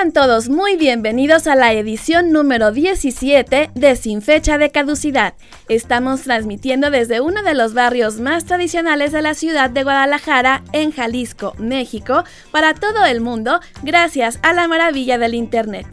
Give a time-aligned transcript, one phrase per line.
[0.00, 5.34] Sean todos muy bienvenidos a la edición número 17 de Sin Fecha de Caducidad.
[5.68, 10.90] Estamos transmitiendo desde uno de los barrios más tradicionales de la ciudad de Guadalajara, en
[10.90, 15.86] Jalisco, México, para todo el mundo, gracias a la maravilla del Internet.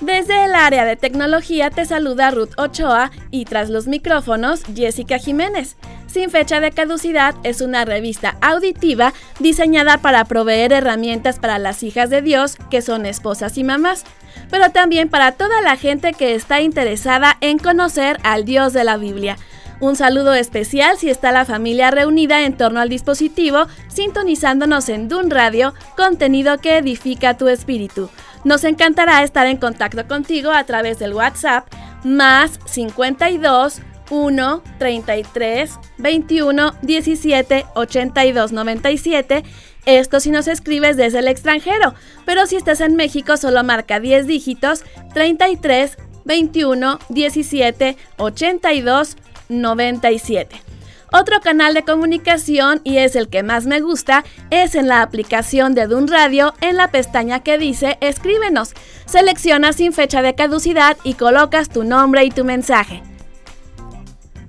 [0.00, 5.76] Desde el área de tecnología te saluda Ruth Ochoa y tras los micrófonos Jessica Jiménez.
[6.16, 12.08] Sin fecha de caducidad es una revista auditiva diseñada para proveer herramientas para las hijas
[12.08, 14.04] de Dios que son esposas y mamás,
[14.50, 18.96] pero también para toda la gente que está interesada en conocer al Dios de la
[18.96, 19.36] Biblia.
[19.78, 25.28] Un saludo especial si está la familia reunida en torno al dispositivo, sintonizándonos en Dun
[25.28, 28.08] Radio, contenido que edifica tu espíritu.
[28.42, 31.66] Nos encantará estar en contacto contigo a través del WhatsApp
[32.04, 39.44] más 52 1 33 21 17 82 97.
[39.86, 44.26] Esto si nos escribes desde el extranjero, pero si estás en México solo marca 10
[44.26, 49.16] dígitos 33 21 17 82
[49.48, 50.66] 97.
[51.12, 55.74] Otro canal de comunicación, y es el que más me gusta, es en la aplicación
[55.74, 58.74] de Dun Radio en la pestaña que dice Escríbenos.
[59.06, 63.02] Seleccionas sin fecha de caducidad y colocas tu nombre y tu mensaje.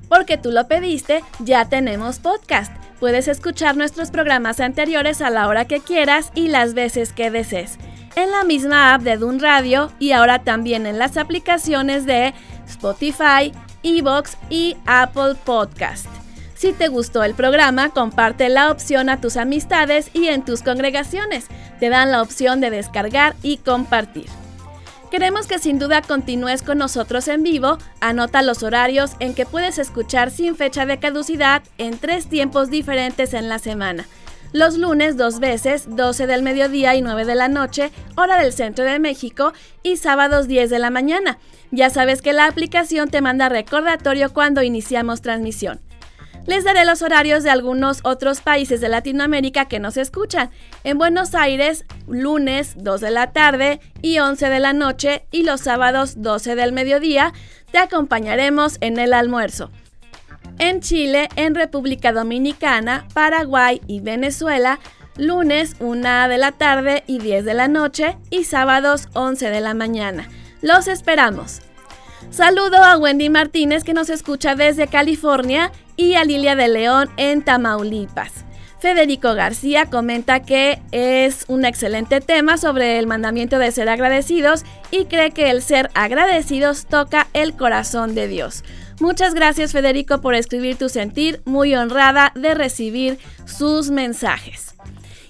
[0.09, 2.71] Porque tú lo pediste, ya tenemos podcast.
[2.99, 7.77] Puedes escuchar nuestros programas anteriores a la hora que quieras y las veces que desees.
[8.15, 12.33] En la misma app de Dun Radio y ahora también en las aplicaciones de
[12.67, 13.51] Spotify,
[13.83, 16.07] Evox y Apple Podcast.
[16.55, 21.45] Si te gustó el programa, comparte la opción a tus amistades y en tus congregaciones.
[21.79, 24.25] Te dan la opción de descargar y compartir.
[25.11, 27.77] Queremos que sin duda continúes con nosotros en vivo.
[28.01, 33.33] Anota los horarios en que puedes escuchar sin fecha de caducidad en tres tiempos diferentes
[33.33, 34.05] en la semana.
[34.51, 38.83] Los lunes dos veces, 12 del mediodía y 9 de la noche, hora del centro
[38.83, 41.37] de México, y sábados 10 de la mañana.
[41.71, 45.79] Ya sabes que la aplicación te manda recordatorio cuando iniciamos transmisión
[46.47, 50.49] les daré los horarios de algunos otros países de Latinoamérica que nos escuchan.
[50.83, 55.61] En Buenos Aires, lunes 2 de la tarde y 11 de la noche y los
[55.61, 57.33] sábados 12 del mediodía,
[57.71, 59.69] te acompañaremos en el almuerzo.
[60.57, 64.79] En Chile, en República Dominicana, Paraguay y Venezuela,
[65.17, 69.73] lunes 1 de la tarde y 10 de la noche y sábados 11 de la
[69.73, 70.29] mañana.
[70.61, 71.61] Los esperamos.
[72.29, 77.41] Saludo a Wendy Martínez que nos escucha desde California y a Lilia de León en
[77.41, 78.45] Tamaulipas.
[78.79, 85.05] Federico García comenta que es un excelente tema sobre el mandamiento de ser agradecidos y
[85.05, 88.63] cree que el ser agradecidos toca el corazón de Dios.
[88.99, 94.75] Muchas gracias Federico por escribir tu sentir, muy honrada de recibir sus mensajes.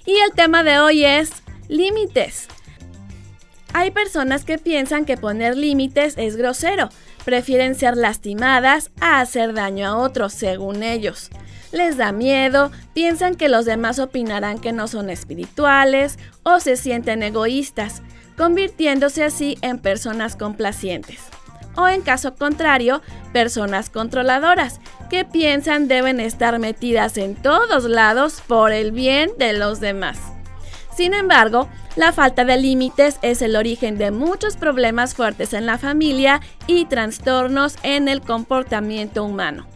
[0.04, 1.30] Y el tema de hoy es
[1.68, 2.48] límites.
[3.72, 6.88] Hay personas que piensan que poner límites es grosero,
[7.24, 11.30] prefieren ser lastimadas a hacer daño a otros, según ellos.
[11.72, 17.22] Les da miedo, piensan que los demás opinarán que no son espirituales o se sienten
[17.22, 18.02] egoístas,
[18.36, 21.20] convirtiéndose así en personas complacientes.
[21.76, 23.02] O en caso contrario,
[23.32, 24.80] personas controladoras,
[25.10, 30.18] que piensan deben estar metidas en todos lados por el bien de los demás.
[30.98, 35.78] Sin embargo, la falta de límites es el origen de muchos problemas fuertes en la
[35.78, 39.68] familia y trastornos en el comportamiento humano.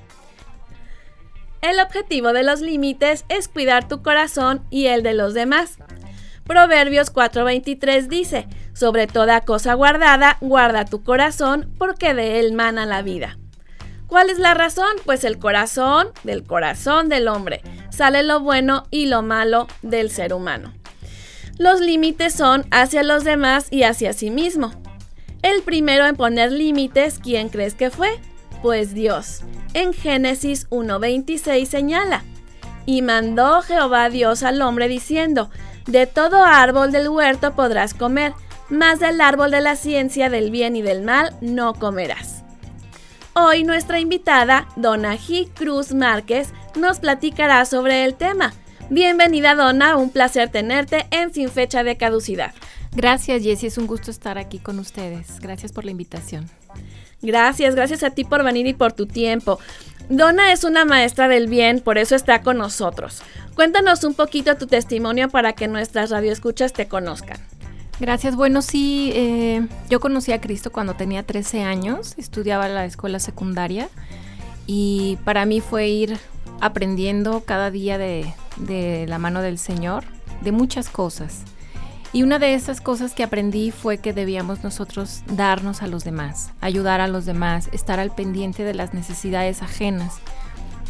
[1.61, 5.79] El objetivo de los límites es cuidar tu corazón y el de los demás.
[6.43, 13.01] Proverbios 4:23 dice, sobre toda cosa guardada, guarda tu corazón, porque de él mana la
[13.03, 13.39] vida.
[14.09, 14.97] ¿Cuál es la razón?
[15.05, 20.35] Pues el corazón, del corazón del hombre, sale lo bueno y lo malo del ser
[20.35, 20.82] humano.
[21.63, 24.73] Los límites son hacia los demás y hacia sí mismo.
[25.43, 28.19] El primero en poner límites, ¿quién crees que fue?
[28.63, 29.43] Pues Dios.
[29.73, 32.25] En Génesis 1.26 señala,
[32.85, 35.51] y mandó Jehová Dios al hombre diciendo,
[35.87, 38.33] de todo árbol del huerto podrás comer,
[38.69, 42.43] más del árbol de la ciencia del bien y del mal no comerás.
[43.35, 45.49] Hoy nuestra invitada, Dona G.
[45.55, 48.53] Cruz Márquez, nos platicará sobre el tema.
[48.93, 52.53] Bienvenida Dona, un placer tenerte en Sin Fecha de Caducidad.
[52.95, 55.41] Gracias Jessie, es un gusto estar aquí con ustedes.
[55.41, 56.51] Gracias por la invitación.
[57.23, 59.59] Gracias, gracias a ti por venir y por tu tiempo.
[60.11, 63.23] Donna es una maestra del bien, por eso está con nosotros.
[63.55, 67.39] Cuéntanos un poquito tu testimonio para que nuestras radioescuchas te conozcan.
[67.99, 68.37] Gracias.
[68.37, 73.21] Bueno, sí, eh, yo conocí a Cristo cuando tenía 13 años, estudiaba en la escuela
[73.21, 73.89] secundaria
[74.67, 76.19] y para mí fue ir
[76.61, 78.35] aprendiendo cada día de,
[78.67, 80.05] de la mano del Señor,
[80.41, 81.43] de muchas cosas.
[82.13, 86.53] Y una de esas cosas que aprendí fue que debíamos nosotros darnos a los demás,
[86.61, 90.19] ayudar a los demás, estar al pendiente de las necesidades ajenas.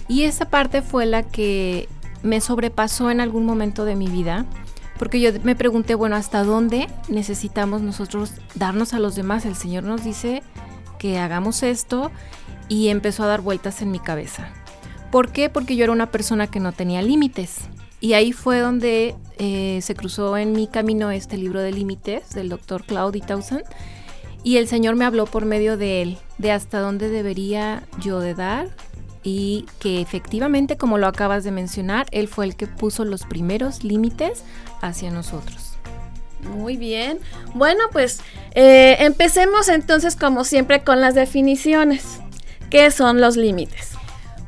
[0.08, 1.88] Y esa parte fue la que
[2.22, 4.46] me sobrepasó en algún momento de mi vida,
[4.98, 9.46] porque yo me pregunté, bueno, ¿hasta dónde necesitamos nosotros darnos a los demás?
[9.46, 10.42] El Señor nos dice
[10.98, 12.10] que hagamos esto
[12.68, 14.52] y empezó a dar vueltas en mi cabeza.
[15.12, 15.50] ¿Por qué?
[15.50, 17.58] Porque yo era una persona que no tenía límites.
[18.00, 22.48] Y ahí fue donde eh, se cruzó en mi camino este libro de límites del
[22.48, 23.64] doctor Claude Townsend.
[24.42, 28.34] Y el Señor me habló por medio de él, de hasta dónde debería yo de
[28.34, 28.68] dar
[29.22, 33.84] y que efectivamente, como lo acabas de mencionar, Él fue el que puso los primeros
[33.84, 34.42] límites
[34.80, 35.74] hacia nosotros.
[36.56, 37.20] Muy bien.
[37.54, 38.20] Bueno, pues
[38.54, 42.20] eh, empecemos entonces como siempre con las definiciones.
[42.70, 43.91] ¿Qué son los límites?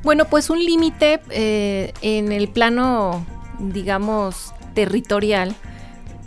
[0.05, 3.25] Bueno, pues un límite eh, en el plano
[3.59, 5.55] digamos, territorial,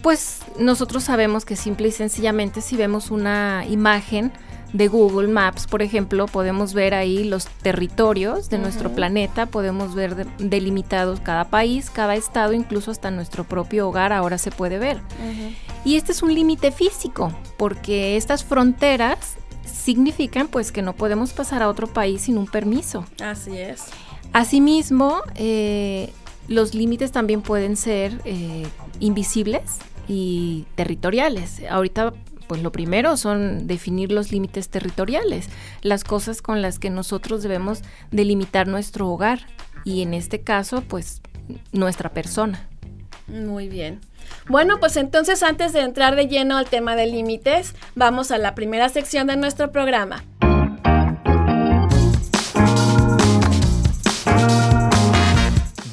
[0.01, 4.31] pues nosotros sabemos que simple y sencillamente si vemos una imagen
[4.73, 10.27] de Google Maps, por ejemplo, podemos ver ahí los territorios de nuestro planeta, podemos ver
[10.37, 14.99] delimitados cada país, cada estado, incluso hasta nuestro propio hogar ahora se puede ver.
[15.85, 19.36] Y este es un límite físico, porque estas fronteras
[19.67, 23.05] significan pues que no podemos pasar a otro país sin un permiso.
[23.21, 23.85] Así es.
[24.33, 26.11] Asimismo, eh,
[26.47, 28.67] los límites también pueden ser eh,
[28.99, 31.61] invisibles y territoriales.
[31.69, 32.13] Ahorita,
[32.47, 35.49] pues lo primero son definir los límites territoriales,
[35.81, 37.81] las cosas con las que nosotros debemos
[38.11, 39.47] delimitar nuestro hogar
[39.83, 41.21] y en este caso, pues
[41.71, 42.67] nuestra persona.
[43.27, 43.99] Muy bien.
[44.47, 48.55] Bueno, pues entonces antes de entrar de lleno al tema de límites, vamos a la
[48.55, 50.23] primera sección de nuestro programa.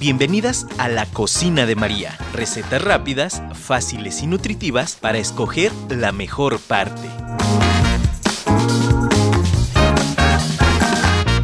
[0.05, 2.19] Bienvenidas a la cocina de María.
[2.35, 7.09] Recetas rápidas, fáciles y nutritivas para escoger la mejor parte.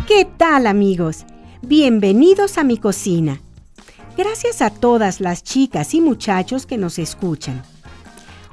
[0.06, 1.24] ¿Qué tal amigos?
[1.62, 3.40] Bienvenidos a mi cocina.
[4.16, 7.62] Gracias a todas las chicas y muchachos que nos escuchan.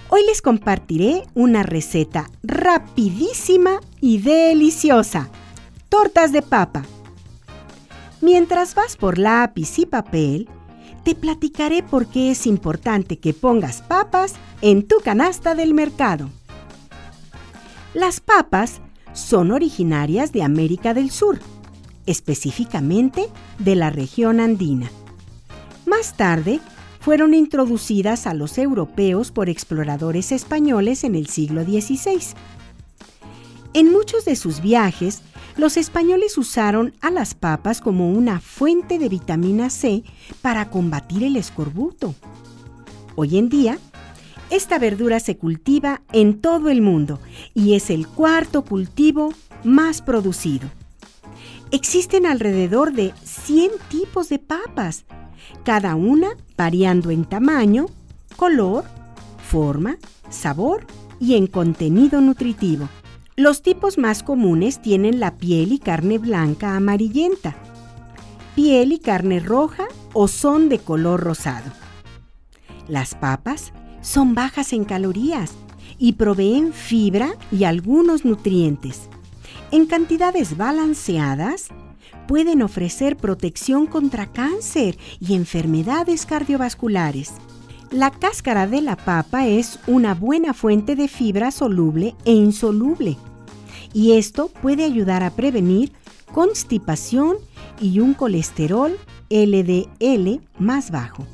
[0.10, 5.30] Hoy les compartiré una receta rapidísima y deliciosa.
[5.90, 6.84] Tortas de papa.
[8.22, 10.48] Mientras vas por lápiz y papel,
[11.04, 16.30] te platicaré por qué es importante que pongas papas en tu canasta del mercado.
[17.94, 18.80] Las papas
[19.14, 21.40] son originarias de América del Sur,
[22.06, 23.28] específicamente
[23.58, 24.90] de la región andina.
[25.88, 26.60] Más tarde,
[27.00, 32.36] fueron introducidas a los europeos por exploradores españoles en el siglo XVI.
[33.74, 35.22] En muchos de sus viajes,
[35.56, 40.04] los españoles usaron a las papas como una fuente de vitamina C
[40.42, 42.16] para combatir el escorbuto.
[43.16, 43.80] Hoy en día,
[44.50, 47.22] esta verdura se cultiva en todo el mundo
[47.54, 50.70] y es el cuarto cultivo más producido.
[51.72, 55.04] Existen alrededor de 100 tipos de papas,
[55.66, 57.88] cada una variando en tamaño,
[58.38, 58.86] color,
[59.50, 59.98] forma,
[60.30, 60.86] sabor
[61.20, 62.88] y en contenido nutritivo.
[63.36, 67.56] Los tipos más comunes tienen la piel y carne blanca amarillenta,
[68.56, 71.70] piel y carne roja o son de color rosado.
[72.88, 75.52] Las papas son bajas en calorías
[76.00, 79.10] y proveen fibra y algunos nutrientes.
[79.70, 81.68] En cantidades balanceadas,
[82.26, 87.34] pueden ofrecer protección contra cáncer y enfermedades cardiovasculares.
[87.92, 93.18] La cáscara de la papa es una buena fuente de fibra soluble e insoluble
[93.94, 95.92] y esto puede ayudar a prevenir
[96.34, 97.36] constipación
[97.82, 98.98] y un colesterol
[99.30, 101.26] LDL más bajo.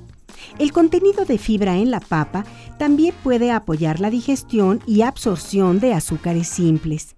[0.58, 2.46] El contenido de fibra en la papa
[2.80, 7.16] también puede apoyar la digestión y absorción de azúcares simples.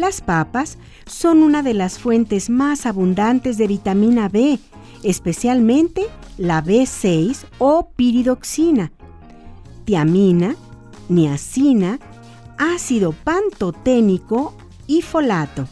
[0.00, 4.58] Las papas son una de las fuentes más abundantes de vitamina B,
[5.02, 6.06] especialmente
[6.38, 8.92] la B6 o piridoxina,
[9.84, 10.56] tiamina,
[11.10, 11.98] niacina,
[12.56, 14.54] ácido pantoténico
[14.86, 15.68] y folato.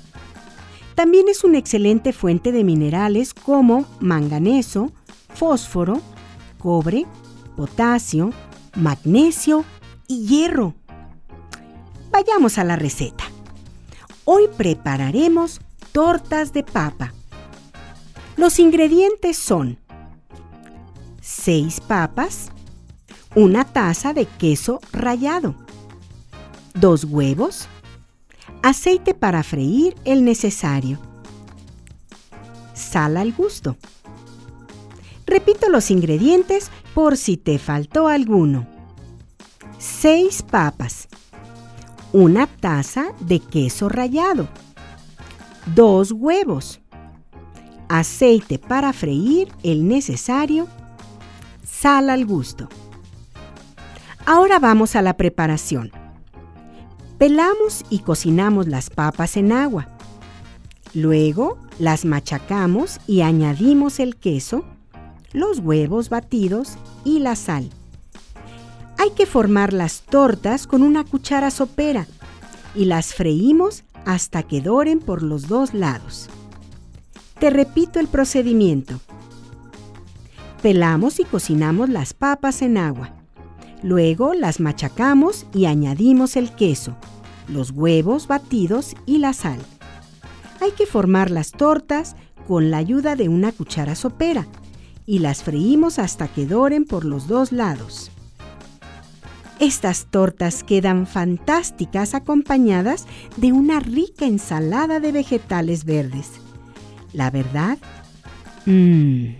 [0.95, 4.93] También es una excelente fuente de minerales como manganeso,
[5.31, 6.03] fósforo,
[6.59, 7.07] cobre,
[7.57, 8.35] potasio,
[8.77, 9.65] magnesio
[10.07, 10.75] y hierro.
[12.11, 13.25] Vayamos a la receta.
[14.31, 15.59] Hoy prepararemos
[15.91, 17.15] tortas de papa.
[18.37, 19.79] Los ingredientes son
[21.23, 22.51] 6 papas,
[23.35, 25.55] una taza de queso rallado,
[26.75, 27.69] 2 huevos,
[28.63, 30.99] aceite para freír el necesario,
[32.75, 33.79] sal al gusto.
[35.25, 38.69] Repito los ingredientes por si te faltó alguno.
[39.79, 41.09] 6 papas,
[42.13, 44.49] una taza de queso rallado,
[45.75, 46.81] 2 huevos,
[47.89, 50.67] aceite para freír el necesario,
[51.65, 52.69] sal al gusto.
[54.27, 55.91] Ahora vamos a la preparación.
[57.19, 59.89] Pelamos y cocinamos las papas en agua.
[60.95, 64.65] Luego las machacamos y añadimos el queso,
[65.33, 67.71] los huevos batidos y la sal.
[68.99, 72.09] Hay que formar las tortas con una cuchara sopera
[72.75, 76.29] y las freímos hasta que doren por los dos lados.
[77.39, 79.01] Te repito el procedimiento.
[80.63, 83.13] Pelamos y cocinamos las papas en agua.
[83.85, 86.97] Luego las machacamos y añadimos el queso,
[87.47, 89.61] los huevos batidos y la sal.
[90.61, 92.17] Hay que formar las tortas
[92.49, 94.49] con la ayuda de una cuchara sopera
[95.07, 98.11] y las freímos hasta que doren por los dos lados.
[99.61, 106.31] Estas tortas quedan fantásticas acompañadas de una rica ensalada de vegetales verdes.
[107.13, 107.77] La verdad,
[108.67, 109.31] mmm,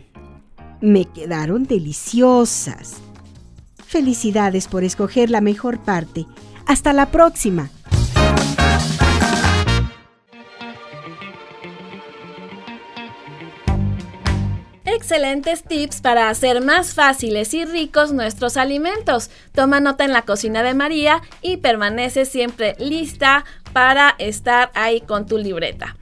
[0.81, 2.97] me quedaron deliciosas.
[3.87, 6.27] Felicidades por escoger la mejor parte.
[6.67, 7.71] Hasta la próxima.
[15.09, 19.31] Excelentes tips para hacer más fáciles y ricos nuestros alimentos.
[19.55, 25.25] Toma nota en la cocina de María y permanece siempre lista para estar ahí con
[25.25, 25.97] tu libreta.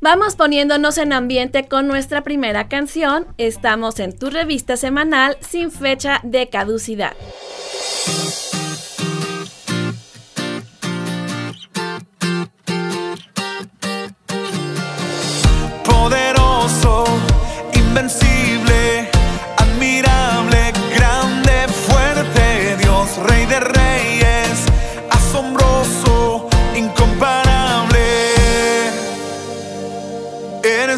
[0.00, 3.26] Vamos poniéndonos en ambiente con nuestra primera canción.
[3.36, 7.14] Estamos en tu revista semanal sin fecha de caducidad.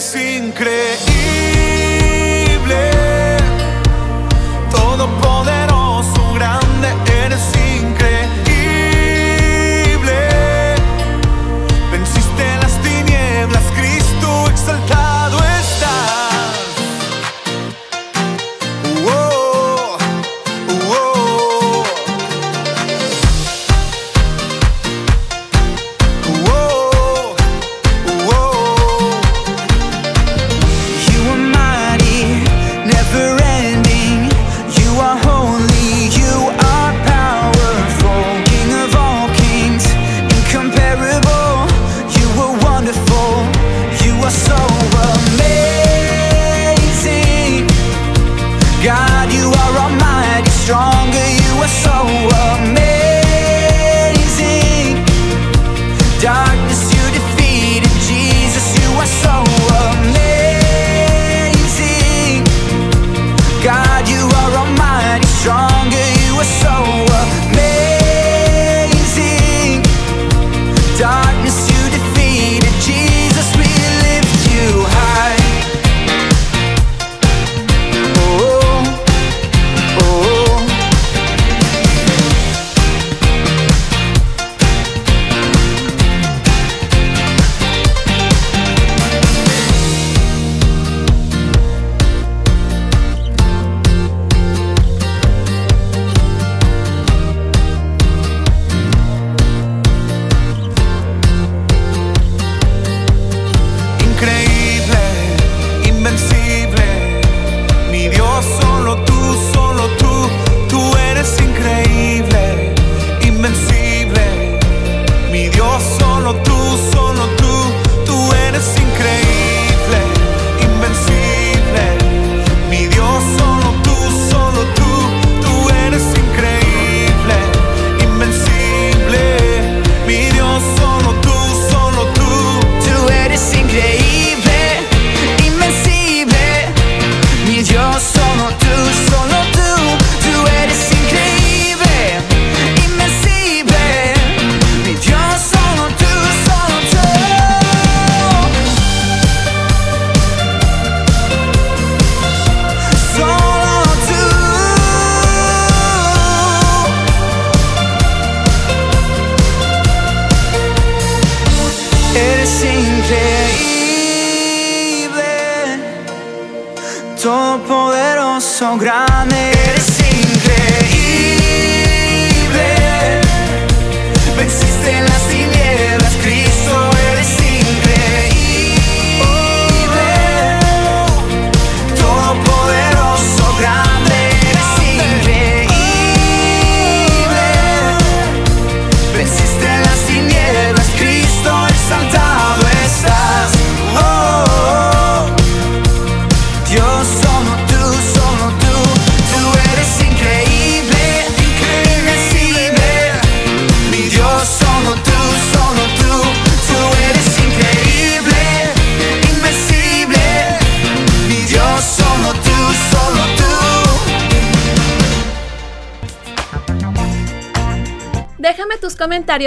[0.05, 1.14] Eres increíble.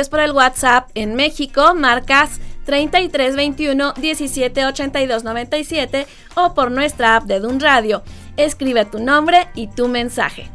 [0.06, 7.60] Por el WhatsApp en México, marcas 3321 1782 97 o por nuestra app de Dun
[7.60, 8.04] Radio.
[8.38, 10.52] Escribe tu nombre y tu mensaje.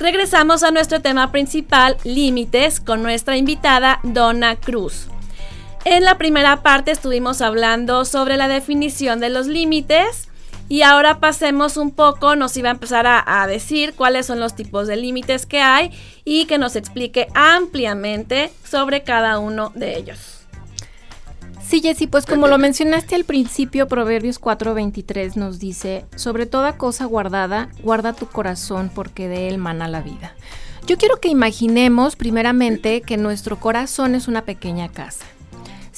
[0.00, 5.08] Regresamos a nuestro tema principal, límites, con nuestra invitada Donna Cruz.
[5.84, 10.27] En la primera parte estuvimos hablando sobre la definición de los límites
[10.68, 14.86] y ahora pasemos un poco, nos iba a empezar a, decir cuáles son los tipos
[14.86, 15.90] de límites que hay
[16.24, 20.40] y que nos explique ampliamente sobre cada uno de ellos.
[21.66, 27.04] Sí, Jessy, pues como lo mencionaste al principio, Proverbios 4:23 nos dice, sobre toda cosa
[27.04, 30.34] guardada, guarda tu corazón porque de él mana la vida.
[30.86, 35.26] Yo quiero que imaginemos primeramente que nuestro corazón es una pequeña casa.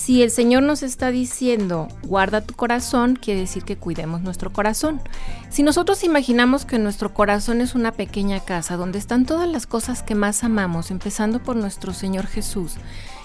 [0.03, 5.03] Si el Señor nos está diciendo, guarda tu corazón, quiere decir que cuidemos nuestro corazón.
[5.51, 10.03] Si nosotros imaginamos que nuestro corazón es una pequeña casa donde están todas las cosas
[10.03, 12.77] que más amamos, empezando por nuestro Señor Jesús,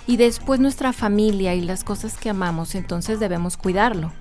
[0.06, 4.12] y después nuestra familia y las cosas que amamos, entonces debemos cuidarlo.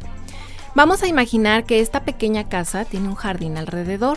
[0.76, 4.16] Vamos a imaginar que esta pequeña casa tiene un jardín alrededor.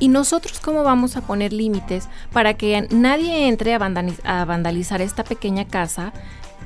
[0.00, 5.00] ¿Y nosotros cómo vamos a poner límites para que nadie entre a, vandaliz- a vandalizar
[5.00, 6.12] esta pequeña casa,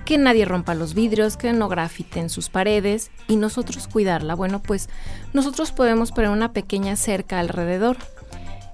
[0.04, 4.34] que nadie rompa los vidrios, que no grafiten sus paredes y nosotros cuidarla?
[4.34, 4.88] Bueno, pues
[5.32, 7.96] nosotros podemos poner una pequeña cerca alrededor.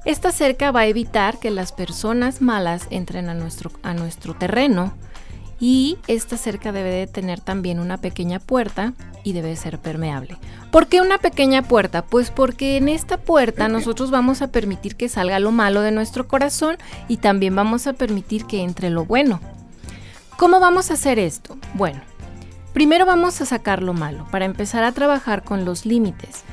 [0.04, 4.94] Esta cerca va a evitar que las personas malas entren a nuestro, a nuestro terreno
[5.60, 10.38] y esta cerca debe de tener también una pequeña puerta y debe ser permeable.
[10.70, 12.02] ¿Por qué una pequeña puerta?
[12.02, 16.28] Pues porque en esta puerta nosotros vamos a permitir que salga lo malo de nuestro
[16.28, 16.76] corazón
[17.08, 19.40] y también vamos a permitir que entre lo bueno.
[20.38, 21.58] ¿Cómo vamos a hacer esto?
[21.74, 22.00] Bueno,
[22.72, 26.44] primero vamos a sacar lo malo para empezar a trabajar con los límites.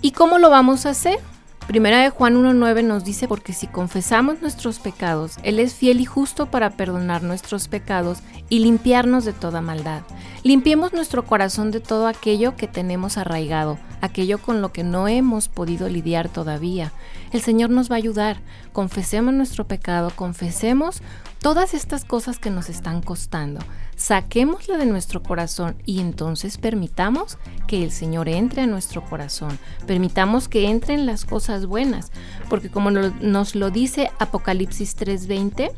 [0.00, 1.20] ¿Y cómo lo vamos a hacer?
[1.68, 6.06] Primera de Juan 1.9 nos dice, porque si confesamos nuestros pecados, Él es fiel y
[6.06, 10.02] justo para perdonar nuestros pecados y limpiarnos de toda maldad.
[10.42, 15.48] Limpiemos nuestro corazón de todo aquello que tenemos arraigado, aquello con lo que no hemos
[15.48, 16.92] podido lidiar todavía.
[17.32, 18.38] El Señor nos va a ayudar.
[18.72, 21.02] Confesemos nuestro pecado, confesemos
[21.40, 23.60] todas estas cosas que nos están costando.
[23.96, 27.36] Saquémosla de nuestro corazón y entonces permitamos
[27.66, 29.58] que el Señor entre a nuestro corazón.
[29.86, 32.10] Permitamos que entren las cosas buenas,
[32.48, 35.72] porque como no- nos lo dice Apocalipsis 3:20,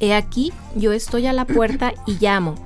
[0.00, 2.56] He aquí, yo estoy a la puerta y llamo.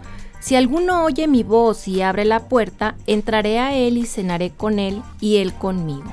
[0.41, 4.79] Si alguno oye mi voz y abre la puerta, entraré a él y cenaré con
[4.79, 6.13] él y él conmigo.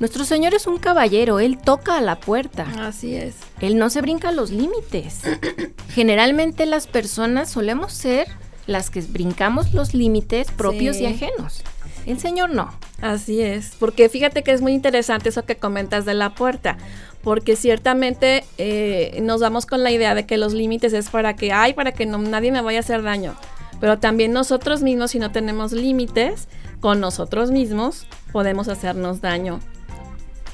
[0.00, 2.66] Nuestro Señor es un caballero, Él toca a la puerta.
[2.80, 3.36] Así es.
[3.60, 5.20] Él no se brinca los límites.
[5.94, 8.26] Generalmente las personas solemos ser
[8.66, 11.04] las que brincamos los límites propios Sí.
[11.04, 11.62] y ajenos.
[12.06, 12.70] El Señor no.
[13.00, 16.76] Así es, porque fíjate que es muy interesante eso que comentas de la puerta,
[17.22, 21.52] porque ciertamente eh, nos damos con la idea de que los límites es para que
[21.52, 23.34] hay, para que no, nadie me vaya a hacer daño,
[23.80, 26.48] pero también nosotros mismos, si no tenemos límites
[26.80, 29.60] con nosotros mismos, podemos hacernos daño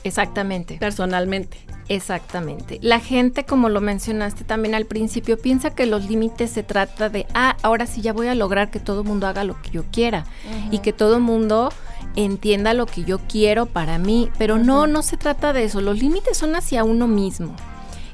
[0.08, 0.76] Exactamente.
[0.78, 1.58] personalmente.
[1.88, 2.78] Exactamente.
[2.82, 7.26] La gente, como lo mencionaste también al principio, piensa que los límites se trata de,
[7.34, 9.84] ah, ahora sí ya voy a lograr que todo el mundo haga lo que yo
[9.90, 10.26] quiera
[10.70, 11.70] y que todo el mundo
[12.14, 15.80] entienda lo que yo quiero para mí, pero no, no se trata de eso.
[15.80, 17.54] Los límites son hacia uno mismo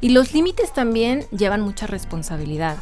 [0.01, 2.77] y los límites también llevan mucha responsabilidad.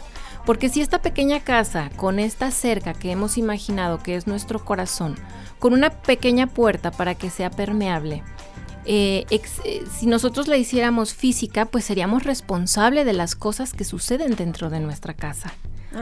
[0.44, 5.14] Porque si esta pequeña casa, con esta cerca que hemos imaginado que es nuestro corazón,
[5.61, 8.25] con una pequeña puerta para que sea permeable,
[8.84, 13.84] eh, ex- eh, si nosotros la hiciéramos física, pues seríamos responsables de las cosas que
[13.84, 15.52] suceden dentro de nuestra casa.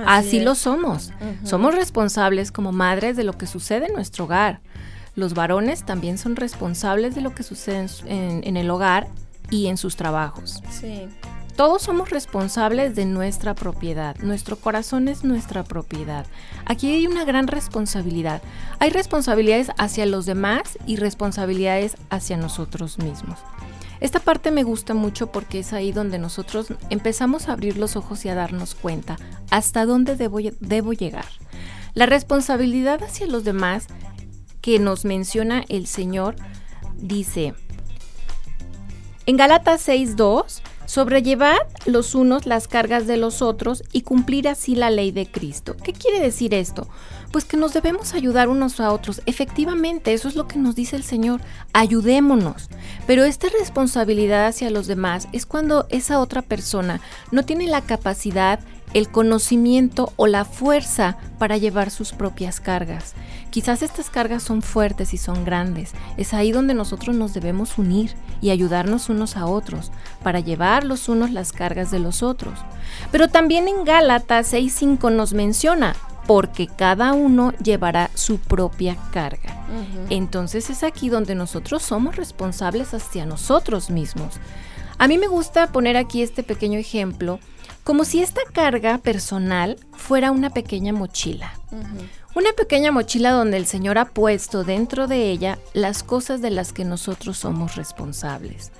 [0.06, 1.12] Así, lo somos.
[1.44, 4.60] Somos responsables como madres de lo que sucede en nuestro hogar.
[5.16, 9.08] Los varones también son responsables de lo que sucede en, su- en- en el hogar
[9.50, 10.62] y en sus trabajos.
[10.70, 11.08] Sí.
[11.56, 14.16] Todos somos responsables de nuestra propiedad.
[14.18, 16.26] Nuestro corazón es nuestra propiedad.
[16.64, 18.42] Aquí hay una gran responsabilidad.
[18.78, 23.38] Hay responsabilidades hacia los demás y responsabilidades hacia nosotros mismos.
[24.00, 28.24] Esta parte me gusta mucho porque es ahí donde nosotros empezamos a abrir los ojos
[28.24, 29.16] y a darnos cuenta
[29.50, 31.26] hasta dónde debo, debo llegar.
[31.92, 33.88] La responsabilidad hacia los demás
[34.62, 36.36] que nos menciona el Señor
[36.96, 37.54] dice
[39.26, 40.60] en Galatas 6.2
[40.90, 45.76] sobrellevad los unos las cargas de los otros y cumplir así la ley de Cristo.
[45.84, 46.88] ¿Qué quiere decir esto?
[47.30, 49.22] Pues que nos debemos ayudar unos a otros.
[49.24, 51.42] Efectivamente, eso es lo que nos dice el Señor.
[51.72, 52.70] Ayudémonos.
[53.06, 57.00] Pero esta responsabilidad hacia los demás es cuando esa otra persona
[57.30, 58.58] no tiene la capacidad,
[58.94, 63.14] el conocimiento o la fuerza para llevar sus propias cargas.
[63.50, 65.92] Quizás estas cargas son fuertes y son grandes.
[66.16, 69.90] Es ahí donde nosotros nos debemos unir y ayudarnos unos a otros
[70.22, 72.58] para llevar los unos las cargas de los otros.
[73.10, 79.56] Pero también en Gálatas 6.5 nos menciona, porque cada uno llevará su propia carga.
[80.10, 84.34] Entonces es aquí donde nosotros somos responsables hacia nosotros mismos.
[84.98, 87.40] A mí me gusta poner aquí este pequeño ejemplo
[87.84, 91.52] como si esta carga personal fuera una pequeña mochila.
[92.34, 96.72] Una pequeña mochila donde el Señor ha puesto dentro de ella las cosas de las
[96.72, 98.70] que nosotros somos responsables.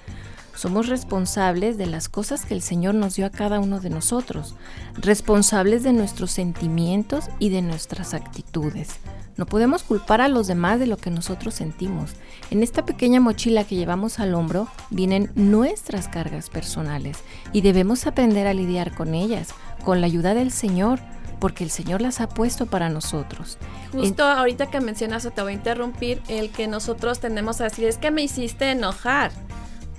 [0.55, 4.55] Somos responsables de las cosas que el Señor nos dio a cada uno de nosotros,
[4.97, 9.01] responsables de nuestros sentimientos y de nuestras actitudes.
[9.41, 12.11] No podemos culpar a los demás de lo que nosotros sentimos.
[12.51, 17.17] En esta pequeña mochila que llevamos al hombro vienen nuestras cargas personales
[17.51, 21.01] y debemos aprender a lidiar con ellas, con la ayuda del Señor
[21.39, 23.57] porque el Señor las ha puesto para nosotros.
[23.93, 27.87] Justo ahorita que mencionas, o te voy a interrumpir, el que nosotros tenemos a decir
[27.87, 29.33] es que me hiciste enojar.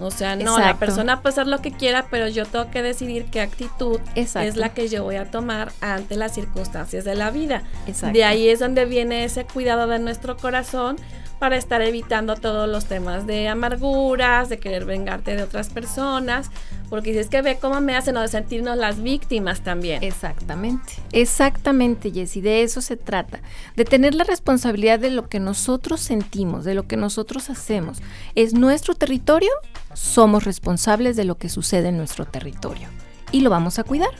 [0.01, 3.25] O sea, no, la persona puede hacer lo que quiera, pero yo tengo que decidir
[3.25, 7.63] qué actitud es la que yo voy a tomar ante las circunstancias de la vida.
[8.11, 10.97] De ahí es donde viene ese cuidado de nuestro corazón
[11.41, 16.51] para estar evitando todos los temas de amarguras, de querer vengarte de otras personas,
[16.88, 20.04] porque si es que ve cómo me hacen o de sentirnos las víctimas también.
[20.04, 23.39] Exactamente, exactamente, Jessy, de eso se trata,
[23.75, 28.04] de tener la responsabilidad de lo que nosotros sentimos, de lo que nosotros hacemos.
[28.36, 29.49] Es nuestro territorio,
[29.95, 32.88] somos responsables de lo que sucede en nuestro territorio
[33.32, 34.12] y lo vamos a cuidar.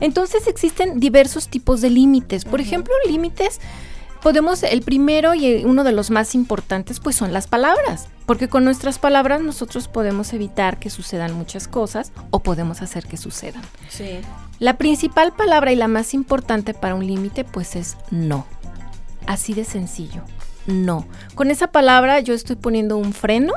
[0.00, 3.60] Entonces existen diversos tipos de límites, por ejemplo, límites
[4.22, 8.64] podemos, el primero y uno de los más importantes, pues son las palabras, porque con
[8.64, 13.62] nuestras palabras nosotros podemos evitar que sucedan muchas cosas o podemos hacer que sucedan.
[13.88, 14.20] Sí.
[14.58, 18.46] La principal palabra y la más importante para un límite, pues es no.
[19.26, 20.22] Así de sencillo.
[20.66, 21.06] No.
[21.34, 23.52] Con esa palabra yo estoy poniendo un freno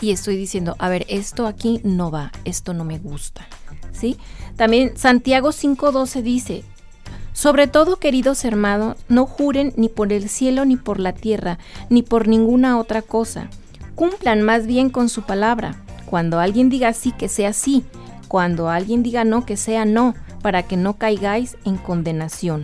[0.00, 3.46] y estoy diciendo, a ver, esto aquí no va, esto no me gusta.
[3.92, 4.18] ¿Sí?
[4.56, 6.64] También Santiago 5:12 dice,
[7.34, 11.58] sobre todo, queridos hermanos, no juren ni por el cielo ni por la tierra,
[11.90, 13.48] ni por ninguna otra cosa.
[13.96, 15.74] Cumplan más bien con su palabra.
[16.06, 17.84] Cuando alguien diga sí, que sea sí.
[18.28, 22.62] Cuando alguien diga no, que sea no, para que no caigáis en condenación.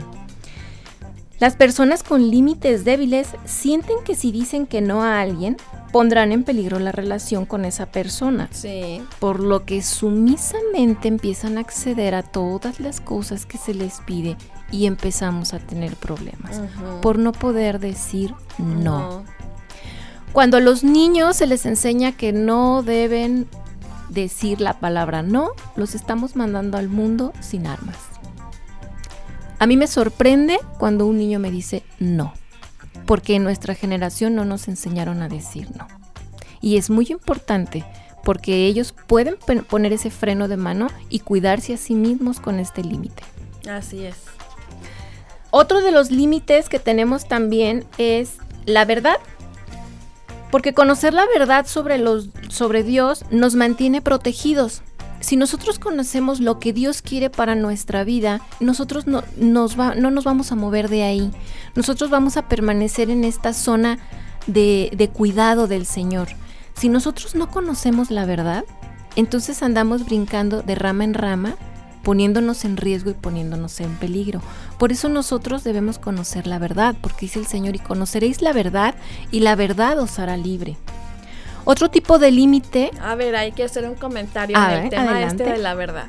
[1.40, 5.56] Las personas con límites débiles sienten que si dicen que no a alguien,
[5.90, 8.48] pondrán en peligro la relación con esa persona.
[8.52, 9.02] Sí.
[9.18, 14.36] Por lo que sumisamente empiezan a acceder a todas las cosas que se les pide
[14.70, 16.60] y empezamos a tener problemas
[17.02, 19.24] por no poder decir no.
[20.32, 23.48] Cuando a los niños se les enseña que no deben
[24.10, 27.96] decir la palabra no, los estamos mandando al mundo sin armas.
[29.58, 32.32] A mí me sorprende cuando un niño me dice no,
[33.06, 35.86] porque en nuestra generación no nos enseñaron a decir no.
[36.60, 37.84] Y es muy importante
[38.24, 42.84] porque ellos pueden poner ese freno de mano y cuidarse a sí mismos con este
[42.84, 43.22] límite.
[43.68, 44.16] Así es.
[45.50, 48.36] Otro de los límites que tenemos también es
[48.66, 49.16] la verdad.
[50.50, 54.82] Porque conocer la verdad sobre, los, sobre Dios nos mantiene protegidos.
[55.20, 60.24] Si nosotros conocemos lo que Dios quiere para nuestra vida, nosotros no nos, no nos
[60.24, 61.30] vamos a mover de ahí.
[61.74, 63.98] Nosotros vamos a permanecer en esta zona
[64.46, 66.28] de, de cuidado del Señor.
[66.74, 68.64] Si nosotros no conocemos la verdad,
[69.14, 71.56] entonces andamos brincando de rama en rama
[72.02, 74.40] poniéndonos en riesgo y poniéndonos en peligro.
[74.78, 78.94] Por eso nosotros debemos conocer la verdad, porque dice el Señor, y conoceréis la verdad,
[79.30, 80.76] y la verdad os hará libre.
[81.64, 82.90] Otro tipo de límite...
[83.02, 86.06] A ver, hay que hacer un comentario en el tema este de la verdad.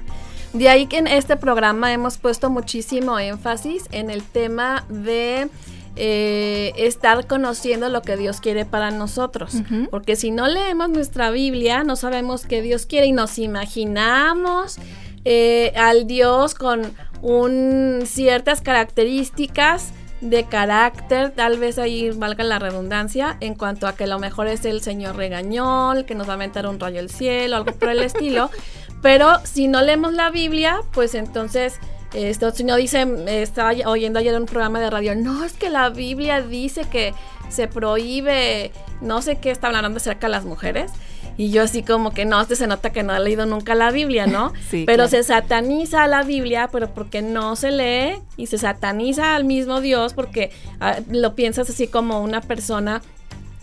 [0.53, 5.49] De ahí que en este programa hemos puesto muchísimo énfasis en el tema de
[5.95, 9.55] eh, estar conociendo lo que Dios quiere para nosotros.
[9.89, 14.77] Porque si no leemos nuestra Biblia, no sabemos qué Dios quiere y nos imaginamos
[15.25, 23.37] eh, al Dios con un, ciertas características de carácter, tal vez ahí valga la redundancia,
[23.39, 26.67] en cuanto a que lo mejor es el señor regañón, que nos va a aventar
[26.67, 28.51] un rayo del cielo, algo por el estilo.
[29.01, 31.79] Pero si no leemos la Biblia, pues entonces
[32.13, 35.89] esto, si no dice, estaba oyendo ayer un programa de radio, no, es que la
[35.89, 37.13] Biblia dice que
[37.49, 40.91] se prohíbe, no sé qué está hablando acerca de las mujeres.
[41.37, 43.91] Y yo así como que no, este se nota que no ha leído nunca la
[43.91, 44.53] Biblia, ¿no?
[44.69, 45.09] Sí, pero claro.
[45.09, 50.13] se sataniza la Biblia, pero porque no se lee y se sataniza al mismo Dios
[50.13, 53.01] porque ah, lo piensas así como una persona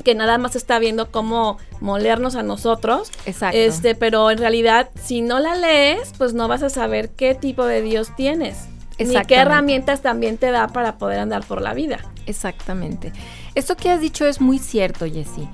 [0.04, 3.10] que nada más está viendo cómo molernos a nosotros.
[3.26, 3.56] Exacto.
[3.56, 7.64] Este, pero en realidad, si no la lees, pues no vas a saber qué tipo
[7.64, 8.68] de Dios tienes.
[8.98, 12.00] Ni qué herramientas también te da para poder andar por la vida.
[12.26, 13.12] Exactamente.
[13.54, 15.48] Esto que has dicho es muy cierto, Jessie.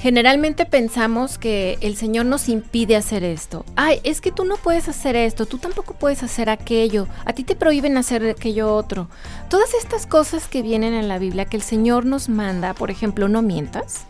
[0.00, 3.64] Generalmente pensamos que el Señor nos impide hacer esto.
[3.74, 7.42] Ay, es que tú no puedes hacer esto, tú tampoco puedes hacer aquello, a ti
[7.42, 9.08] te prohíben hacer aquello otro.
[9.50, 13.28] Todas estas cosas que vienen en la Biblia que el Señor nos manda, por ejemplo,
[13.28, 14.06] no mientas,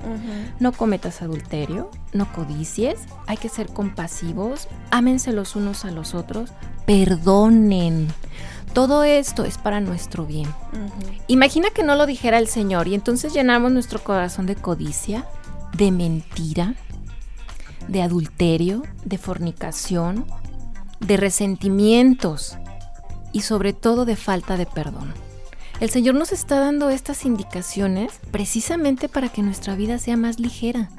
[0.61, 6.51] no cometas adulterio, no codicies, hay que ser compasivos, ámense los unos a los otros,
[6.85, 8.09] perdonen.
[8.75, 10.49] Todo esto es para nuestro bien.
[11.27, 15.27] Imagina que no lo dijera el Señor y entonces llenamos nuestro corazón de codicia,
[15.77, 16.75] de mentira,
[17.89, 20.27] de adulterio, de fornicación,
[21.01, 22.57] de resentimientos
[23.33, 25.13] y sobre todo de falta de perdón.
[25.81, 30.91] El Señor nos está dando estas indicaciones precisamente para que nuestra vida sea más ligera,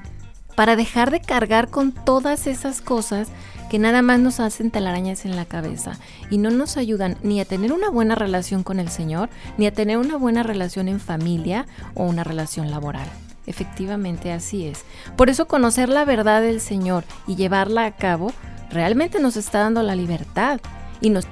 [0.55, 3.27] para dejar de cargar con todas esas cosas
[3.69, 7.45] que nada más nos hacen telarañas en la cabeza y no nos ayudan ni a
[7.45, 11.67] tener una buena relación con el Señor, ni a tener una buena relación en familia
[11.93, 13.07] o una relación laboral.
[13.49, 14.85] Efectivamente, así es.
[15.17, 18.31] Por eso conocer la verdad del Señor y llevarla a cabo
[18.69, 20.61] realmente nos está dando la libertad
[21.01, 21.27] y nos...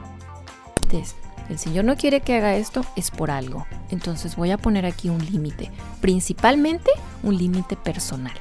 [1.47, 3.67] El Señor no quiere que haga esto, es por algo.
[3.91, 5.69] Entonces voy a poner aquí un límite,
[6.01, 6.89] principalmente
[7.21, 8.33] un límite personal.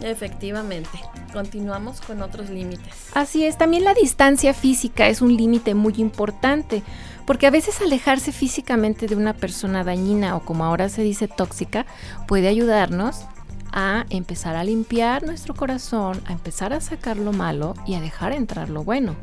[0.00, 0.98] Efectivamente.
[1.32, 3.10] Continuamos con otros límites.
[3.14, 6.82] Así es, también la distancia física es un límite muy importante,
[7.26, 11.86] porque a veces alejarse físicamente de una persona dañina o como ahora se dice tóxica
[12.26, 13.24] puede ayudarnos
[13.72, 18.32] a empezar a limpiar nuestro corazón, a empezar a sacar lo malo y a dejar
[18.32, 19.16] entrar lo bueno.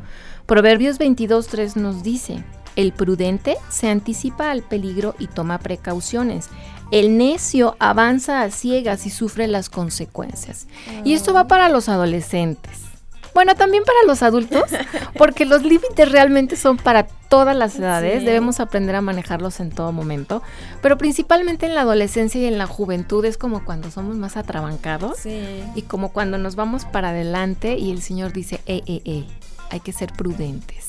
[0.46, 2.42] Proverbios 22.3 nos dice,
[2.76, 6.48] el prudente se anticipa al peligro y toma precauciones.
[6.90, 10.66] El necio avanza a ciegas y sufre las consecuencias.
[11.04, 12.89] Y esto va para los adolescentes.
[13.34, 14.64] Bueno, también para los adultos,
[15.18, 18.26] porque los límites realmente son para todas las edades, Sí.
[18.26, 20.42] debemos aprender a manejarlos en todo momento,
[20.82, 25.18] pero principalmente en la adolescencia y en la juventud es como cuando somos más atrabancados
[25.18, 25.62] Sí.
[25.74, 29.26] y como cuando nos vamos para adelante y el Señor dice, eh, eh, eh,
[29.70, 30.86] hay que ser prudentes.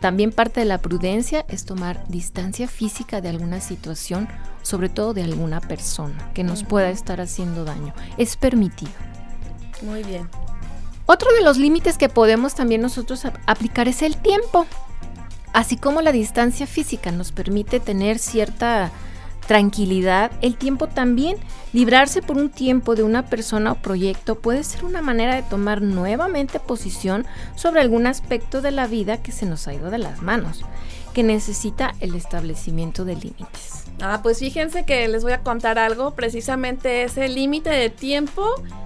[0.00, 4.28] También parte de la prudencia es tomar distancia física de alguna situación,
[4.62, 7.94] sobre todo de alguna persona que nos pueda estar haciendo daño.
[8.18, 8.92] Es permitido.
[9.82, 10.28] Muy bien.
[11.06, 14.66] Otro de los límites que podemos también nosotros ap- aplicar es el tiempo.
[15.52, 18.90] Así como la distancia física nos permite tener cierta
[19.46, 21.36] tranquilidad, el tiempo también,
[21.74, 25.82] librarse por un tiempo de una persona o proyecto puede ser una manera de tomar
[25.82, 30.22] nuevamente posición sobre algún aspecto de la vida que se nos ha ido de las
[30.22, 30.62] manos,
[31.12, 33.83] que necesita el establecimiento de límites.
[34.00, 36.12] Ah, pues fíjense que les voy a contar algo.
[36.12, 38.44] Precisamente ese límite de tiempo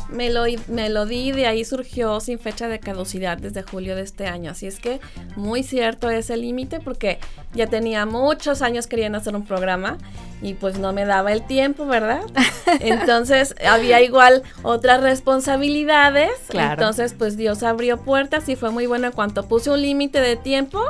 [0.09, 3.95] me lo, me lo di y de ahí surgió sin fecha de caducidad desde julio
[3.97, 4.51] de este año.
[4.51, 5.01] Así es que
[5.37, 7.19] muy cierto ese límite porque
[7.55, 9.99] ya tenía muchos años queriendo hacer un programa
[10.41, 12.23] y pues no me daba el tiempo, ¿verdad?
[12.81, 16.31] Entonces había igual otras responsabilidades.
[16.49, 16.81] Claro.
[16.81, 20.37] Entonces pues Dios abrió puertas y fue muy bueno en cuanto puse un límite de
[20.37, 20.83] tiempo.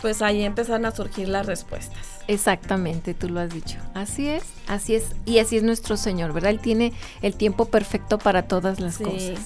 [0.00, 2.11] Pues ahí empezaron a surgir las respuestas.
[2.32, 3.78] Exactamente, tú lo has dicho.
[3.94, 5.04] Así es, así es.
[5.26, 6.50] Y así es nuestro Señor, ¿verdad?
[6.50, 9.04] Él tiene el tiempo perfecto para todas las Sí.
[9.04, 9.40] cosas.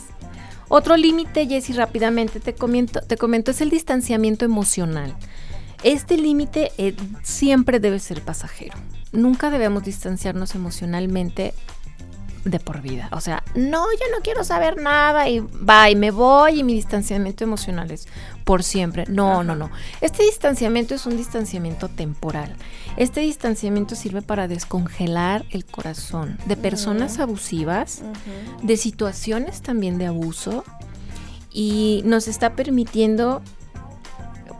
[0.68, 5.14] Otro límite, Jessy, rápidamente te comento, te comento, es el distanciamiento emocional.
[5.84, 8.76] Este límite eh, siempre debe ser pasajero.
[9.12, 11.54] Nunca debemos distanciarnos emocionalmente
[12.46, 13.08] de por vida.
[13.12, 16.74] O sea, no, yo no quiero saber nada y va y me voy y mi
[16.74, 18.06] distanciamiento emocional es
[18.44, 19.04] por siempre.
[19.08, 19.70] No, no, no.
[20.00, 22.54] Este distanciamiento es un distanciamiento temporal.
[22.96, 28.02] Este distanciamiento sirve para descongelar el corazón de personas abusivas,
[28.62, 30.64] de situaciones también de abuso
[31.52, 33.42] y nos está permitiendo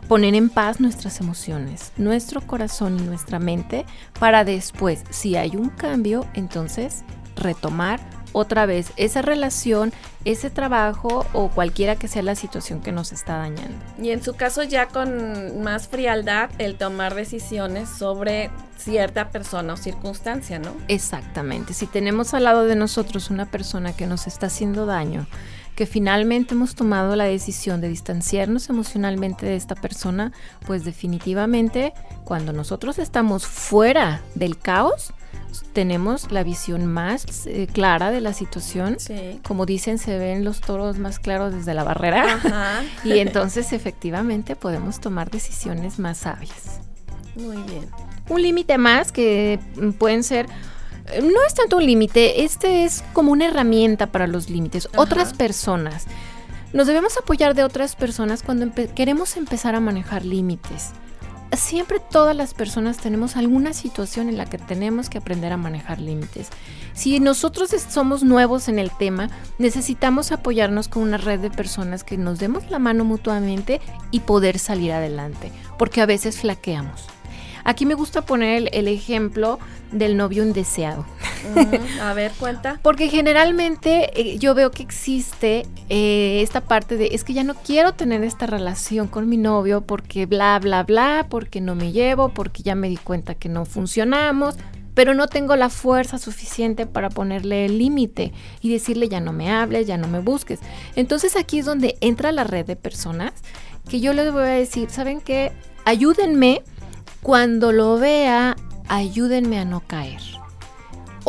[0.09, 3.85] poner en paz nuestras emociones, nuestro corazón y nuestra mente
[4.19, 7.03] para después, si hay un cambio, entonces
[7.37, 7.99] retomar
[8.33, 9.93] otra vez esa relación,
[10.25, 13.77] ese trabajo o cualquiera que sea la situación que nos está dañando.
[14.01, 19.77] Y en su caso ya con más frialdad el tomar decisiones sobre cierta persona o
[19.77, 20.73] circunstancia, ¿no?
[20.87, 21.73] Exactamente.
[21.73, 25.25] Si tenemos al lado de nosotros una persona que nos está haciendo daño,
[25.75, 30.31] que finalmente hemos tomado la decisión de distanciarnos emocionalmente de esta persona,
[30.65, 35.13] pues definitivamente cuando nosotros estamos fuera del caos,
[35.73, 38.97] tenemos la visión más eh, clara de la situación.
[38.99, 39.39] Sí.
[39.47, 42.23] Como dicen, se ven los toros más claros desde la barrera.
[42.35, 42.83] Ajá.
[43.03, 46.79] y entonces efectivamente podemos tomar decisiones más sabias.
[47.35, 47.85] Muy bien.
[48.29, 50.47] Un límite más que mm, pueden ser
[51.11, 54.87] eh, no es tanto un límite, este es como una herramienta para los límites.
[54.91, 55.01] Ajá.
[55.01, 56.05] Otras personas.
[56.73, 60.89] Nos debemos apoyar de otras personas cuando empe- queremos empezar a manejar límites.
[61.55, 65.99] Siempre todas las personas tenemos alguna situación en la que tenemos que aprender a manejar
[65.99, 66.49] límites.
[66.93, 72.17] Si nosotros somos nuevos en el tema, necesitamos apoyarnos con una red de personas que
[72.17, 73.81] nos demos la mano mutuamente
[74.11, 77.05] y poder salir adelante, porque a veces flaqueamos.
[77.67, 79.59] Aquí me gusta poner el, el ejemplo
[79.91, 81.05] del novio indeseado.
[82.01, 82.79] A ver, cuenta.
[82.81, 87.55] Porque generalmente eh, yo veo que existe eh, esta parte de es que ya no
[87.55, 92.29] quiero tener esta relación con mi novio porque bla, bla, bla, porque no me llevo,
[92.29, 94.55] porque ya me di cuenta que no funcionamos,
[94.93, 99.51] pero no tengo la fuerza suficiente para ponerle el límite y decirle ya no me
[99.51, 100.61] hables, ya no me busques.
[100.95, 103.33] Entonces aquí es donde entra la red de personas
[103.89, 105.51] que yo les voy a decir, ¿saben qué?
[105.85, 106.63] Ayúdenme
[107.21, 108.55] cuando lo vea,
[108.87, 110.21] ayúdenme a no caer.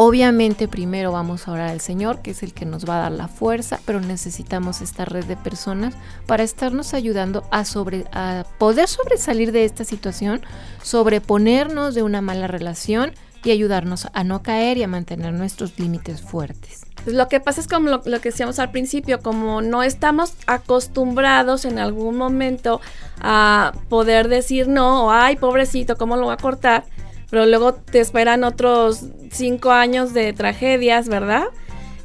[0.01, 3.11] Obviamente primero vamos a orar al Señor, que es el que nos va a dar
[3.11, 7.65] la fuerza, pero necesitamos esta red de personas para estarnos ayudando a,
[8.13, 10.43] a poder sobresalir de esta situación,
[10.85, 13.11] sobreponernos de una mala relación
[13.45, 16.85] y ayudarnos a no caer y a mantener nuestros límites fuertes.
[17.05, 21.65] Pues lo que pasa es como lo, que decíamos al principio, como no estamos acostumbrados
[21.65, 22.81] en algún momento
[23.21, 26.85] a poder decir no, o ay, pobrecito, ¿cómo lo va a cortar?
[27.31, 31.45] Pero luego te esperan otros cinco años de tragedias, ¿verdad?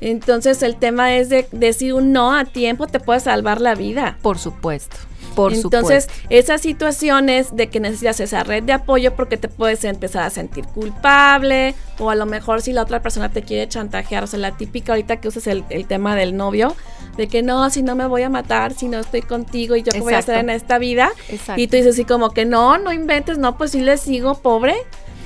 [0.04, 4.18] Entonces el tema es de decir un no a tiempo te puede salvar la vida.
[4.22, 4.98] Por supuesto,
[5.34, 6.28] por Entonces, supuesto.
[6.30, 10.66] esas situaciones de que necesitas esa red de apoyo porque te puedes empezar a sentir
[10.66, 14.58] culpable o a lo mejor si la otra persona te quiere chantajear, o sea, la
[14.58, 16.76] típica ahorita que usas el, el tema del novio,
[17.16, 19.94] de que no, si no me voy a matar, si no estoy contigo y yo
[19.94, 21.12] qué voy a hacer en esta vida.
[21.30, 21.62] Exacto.
[21.62, 24.76] Y tú dices así como que no, no inventes, no, pues sí le sigo, pobre.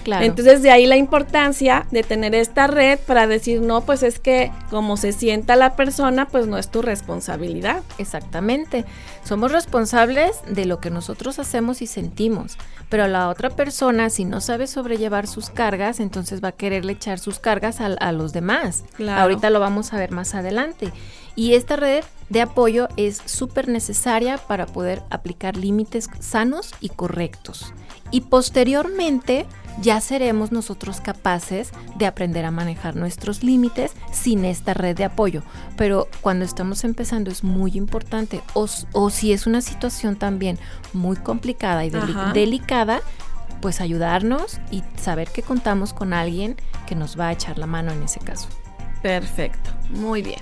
[0.08, 0.24] Claro.
[0.24, 4.54] Entonces de ahí la importancia de tener esta red para decir, no, pues es que
[4.70, 7.84] como se sienta la persona, pues no es tu responsabilidad.
[7.98, 8.86] Exactamente.
[9.26, 12.58] Somos responsables de lo que nosotros hacemos y sentimos.
[12.88, 17.20] Pero la otra persona, si no sabe sobrellevar sus cargas, entonces va a quererle echar
[17.20, 18.86] sus cargas a, a los demás.
[18.96, 19.24] Claro.
[19.24, 20.94] Ahorita lo vamos a ver más adelante.
[21.36, 27.74] Y esta red de apoyo es súper necesaria para poder aplicar límites sanos y correctos.
[28.10, 29.46] Y posteriormente
[29.82, 35.44] ya seremos nosotros capaces de aprender a manejar nuestros límites sin esta red de apoyo.
[35.76, 40.58] Pero cuando estamos empezando es muy importante, o, si es una situación también
[40.94, 42.34] muy complicada y deli- Ajá.
[42.34, 43.02] delicada,
[43.62, 47.92] pues ayudarnos y saber que contamos con alguien que nos va a echar la mano
[47.92, 48.48] en ese caso.
[49.02, 50.42] Perfecto, muy bien.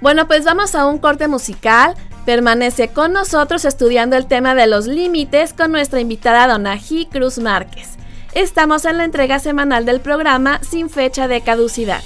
[0.00, 1.94] Bueno, pues vamos a un corte musical.
[2.24, 7.96] Permanece con nosotros estudiando el tema de los límites con nuestra invitada Donají Cruz Márquez.
[8.34, 12.02] Estamos en la entrega semanal del programa sin fecha de caducidad.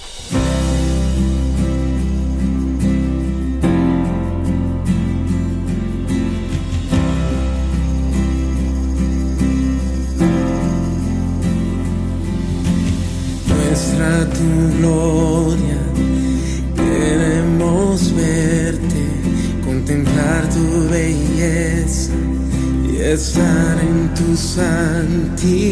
[13.49, 15.79] Muestra tu gloria,
[16.77, 22.12] queremos verte, contemplar tu belleza
[22.89, 25.72] y estar en tu santidad.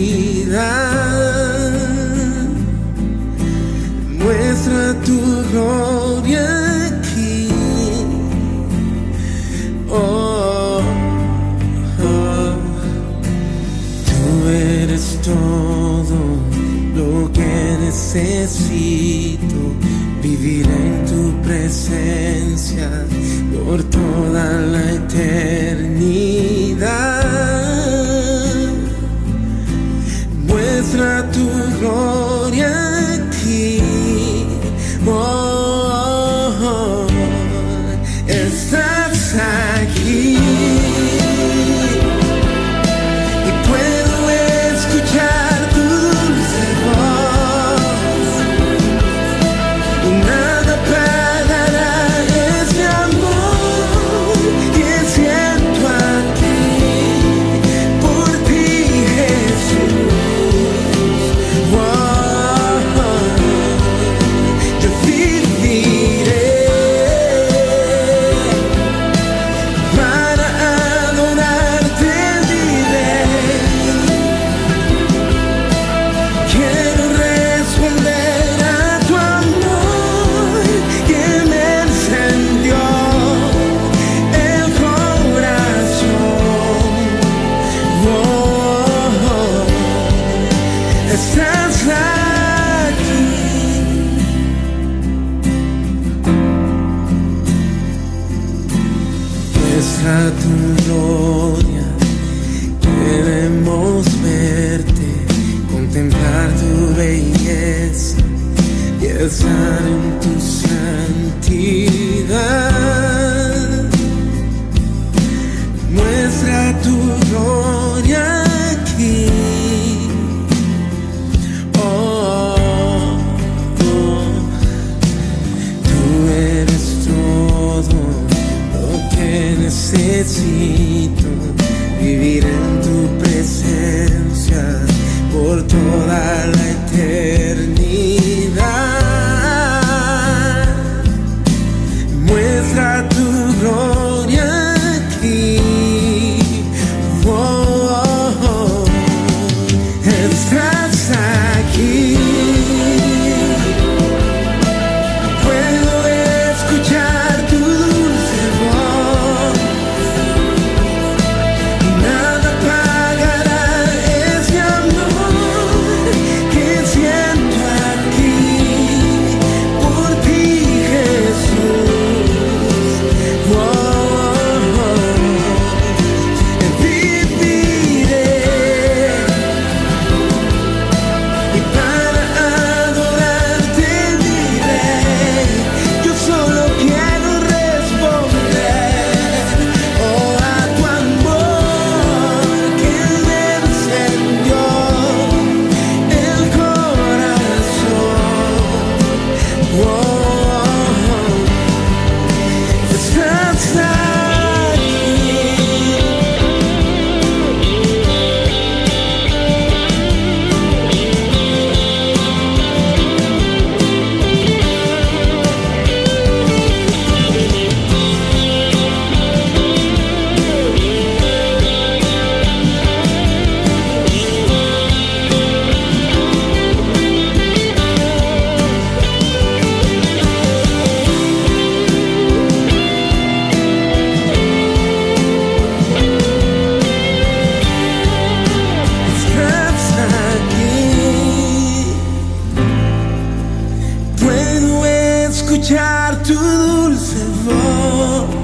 [245.51, 248.40] Escuchar tu dulce voz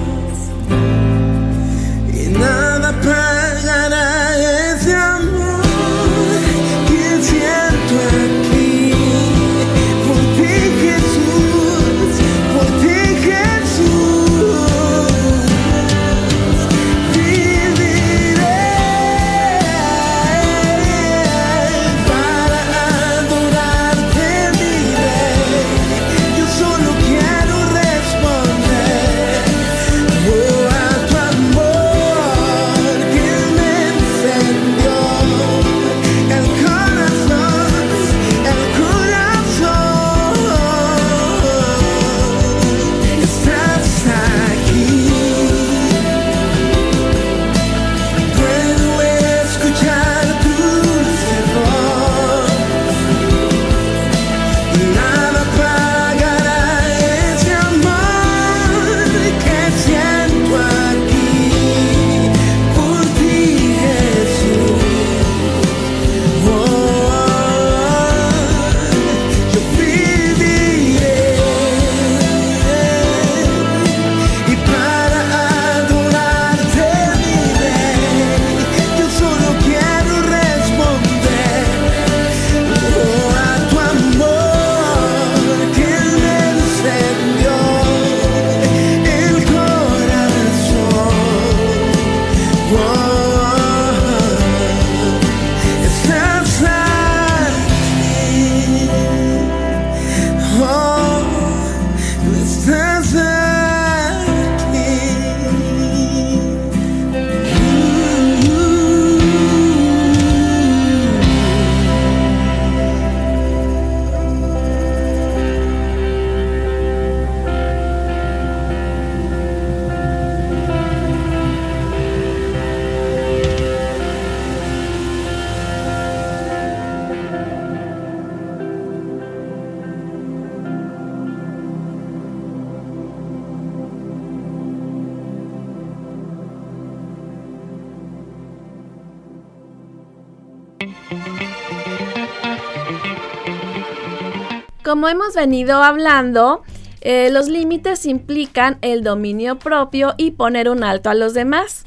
[145.09, 146.63] Hemos venido hablando,
[147.09, 151.85] Eh, los límites implican el dominio propio y poner un alto a los demás.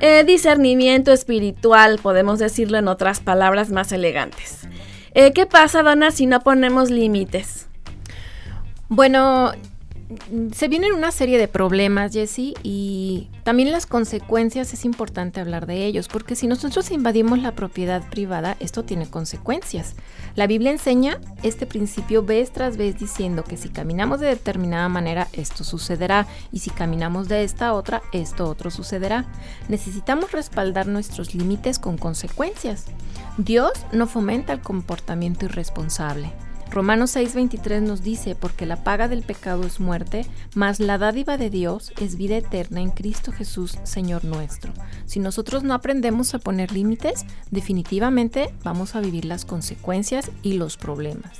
[0.00, 4.66] Eh, discernimiento espiritual, podemos decirlo en otras palabras más elegantes.
[5.12, 7.68] Eh, ¿Qué pasa, Donna, si no ponemos límites?
[8.88, 9.52] Bueno,
[10.52, 15.84] se vienen una serie de problemas, Jessie, y también las consecuencias es importante hablar de
[15.86, 19.94] ellos, porque si nosotros invadimos la propiedad privada, esto tiene consecuencias.
[20.34, 25.28] La Biblia enseña este principio vez tras vez diciendo que si caminamos de determinada manera,
[25.32, 29.26] esto sucederá, y si caminamos de esta otra, esto otro sucederá.
[29.68, 32.86] Necesitamos respaldar nuestros límites con consecuencias.
[33.38, 36.32] Dios no fomenta el comportamiento irresponsable.
[36.72, 41.50] Romanos 6:23 nos dice, porque la paga del pecado es muerte, mas la dádiva de
[41.50, 44.72] Dios es vida eterna en Cristo Jesús, Señor nuestro.
[45.04, 50.78] Si nosotros no aprendemos a poner límites, definitivamente vamos a vivir las consecuencias y los
[50.78, 51.36] problemas.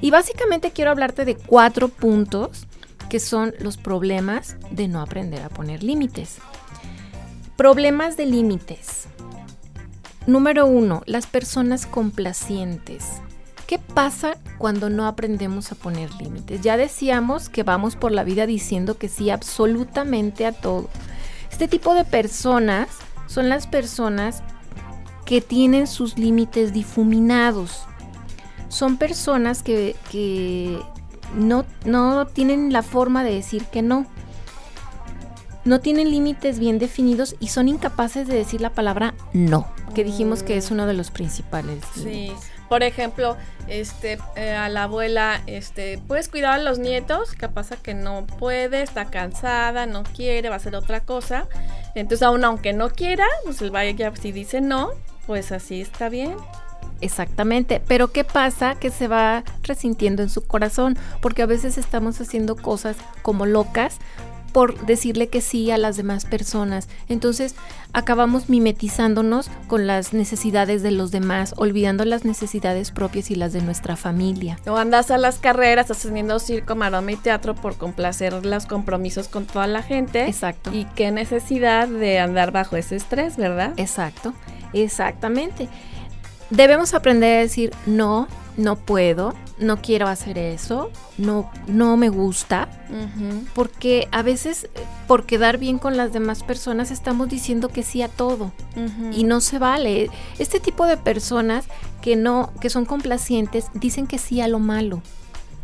[0.00, 2.66] Y básicamente quiero hablarte de cuatro puntos
[3.10, 6.38] que son los problemas de no aprender a poner límites.
[7.56, 9.08] Problemas de límites.
[10.26, 13.20] Número uno, las personas complacientes.
[13.70, 16.60] ¿Qué pasa cuando no aprendemos a poner límites?
[16.60, 20.88] Ya decíamos que vamos por la vida diciendo que sí absolutamente a todo.
[21.52, 22.88] Este tipo de personas
[23.28, 24.42] son las personas
[25.24, 27.84] que tienen sus límites difuminados.
[28.68, 30.80] Son personas que, que
[31.36, 34.04] no, no tienen la forma de decir que no.
[35.64, 40.42] No tienen límites bien definidos y son incapaces de decir la palabra no, que dijimos
[40.42, 41.84] que es uno de los principales.
[41.94, 42.32] Sí.
[42.70, 47.32] Por ejemplo, este, eh, a la abuela, este, ¿puedes cuidar a los nietos?
[47.32, 51.48] ¿Qué pasa que no puede, está cansada, no quiere, va a hacer otra cosa.
[51.96, 54.90] Entonces, aún aunque no quiera, pues el vaya si dice no,
[55.26, 56.36] pues así está bien.
[57.00, 58.76] Exactamente, pero ¿qué pasa?
[58.76, 63.98] Que se va resintiendo en su corazón, porque a veces estamos haciendo cosas como locas
[64.52, 66.88] por decirle que sí a las demás personas.
[67.08, 67.54] Entonces
[67.92, 73.62] acabamos mimetizándonos con las necesidades de los demás, olvidando las necesidades propias y las de
[73.62, 74.58] nuestra familia.
[74.66, 79.46] O andas a las carreras haciendo circo, maroma y teatro por complacer los compromisos con
[79.46, 80.26] toda la gente.
[80.26, 80.70] Exacto.
[80.72, 83.72] Y qué necesidad de andar bajo ese estrés, ¿verdad?
[83.76, 84.34] Exacto,
[84.72, 85.68] exactamente.
[86.50, 92.68] Debemos aprender a decir no, no puedo, no quiero hacer eso, no, no me gusta,
[93.54, 94.68] porque a veces
[95.06, 98.52] por quedar bien con las demás personas estamos diciendo que sí a todo
[99.12, 100.10] y no se vale.
[100.38, 101.66] Este tipo de personas
[102.02, 105.02] que no, que son complacientes, dicen que sí a lo malo.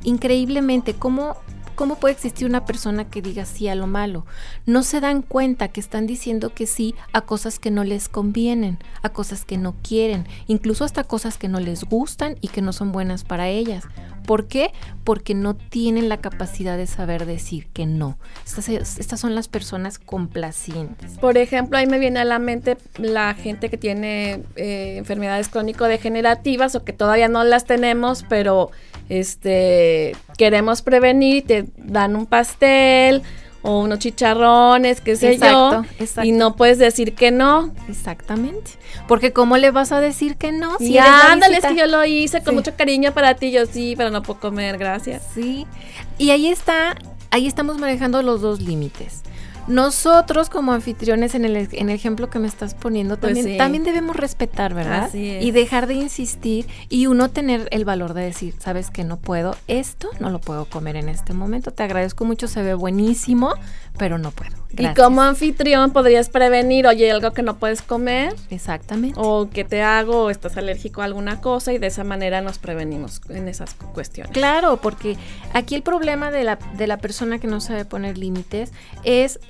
[0.04, 1.36] Increíblemente, ¿cómo,
[1.76, 4.26] ¿cómo puede existir una persona que diga sí a lo malo?
[4.64, 8.78] No se dan cuenta que están diciendo que sí a cosas que no les convienen,
[9.02, 12.72] a cosas que no quieren, incluso hasta cosas que no les gustan y que no
[12.72, 13.84] son buenas para ellas.
[14.26, 14.72] ¿Por qué?
[15.04, 18.18] Porque no tienen la capacidad de saber decir que no.
[18.44, 21.12] Estas, estas son las personas complacientes.
[21.18, 26.74] Por ejemplo, ahí me viene a la mente la gente que tiene eh, enfermedades crónico-degenerativas
[26.74, 28.72] o que todavía no las tenemos, pero
[29.08, 33.22] este queremos prevenir, te dan un pastel
[33.62, 36.28] o unos chicharrones, qué sé Exacto, yo, exacto.
[36.28, 37.72] y no puedes decir que no.
[37.88, 38.70] Exactamente.
[39.08, 40.76] Porque ¿cómo le vas a decir que no?
[40.78, 42.56] Si la ándale, es que yo lo hice con Sí.
[42.56, 45.22] mucho cariño para ti, yo sí, pero no puedo comer, gracias.
[45.34, 45.66] Sí.
[46.18, 46.94] Y ahí está,
[47.30, 49.22] ahí estamos manejando los dos límites.
[49.68, 53.58] Nosotros como anfitriones en el, en el ejemplo que me estás poniendo Pues también, sí.
[53.58, 55.04] también debemos respetar, ¿verdad?
[55.04, 55.44] Así es.
[55.44, 59.56] Y dejar de insistir y uno tener el valor de decir, sabes que no puedo,
[59.66, 63.54] esto no lo puedo comer en este momento, te agradezco mucho, se ve buenísimo,
[63.98, 64.65] pero no puedo.
[64.76, 64.98] Gracias.
[64.98, 69.18] Y como anfitrión podrías prevenir, oye, algo que no puedes comer, Exactamente.
[69.20, 72.58] o que te hago, o estás alérgico a alguna cosa, y de esa manera nos
[72.58, 74.32] prevenimos en esas cu- cuestiones.
[74.32, 75.16] Claro, porque
[75.54, 78.70] aquí el problema de la, de la persona que no sabe poner límites
[79.02, 79.40] es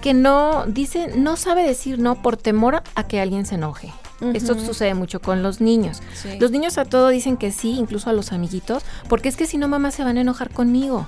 [0.00, 3.92] que no dice, no sabe decir no por temor a que alguien se enoje.
[4.32, 4.64] Esto Ujú.
[4.64, 6.00] sucede mucho con los niños.
[6.14, 6.38] Sí.
[6.40, 9.58] Los niños a todo dicen que sí, incluso a los amiguitos, porque es que si
[9.58, 11.06] no mamá se van a enojar conmigo.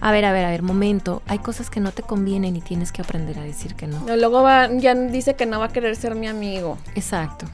[0.00, 2.92] A ver, a ver, a ver, momento, hay cosas que no te convienen y tienes
[2.92, 4.04] que aprender a decir que no.
[4.16, 6.78] Luego va- ya dice que no va a querer ser mi amigo.
[6.94, 7.46] Exacto.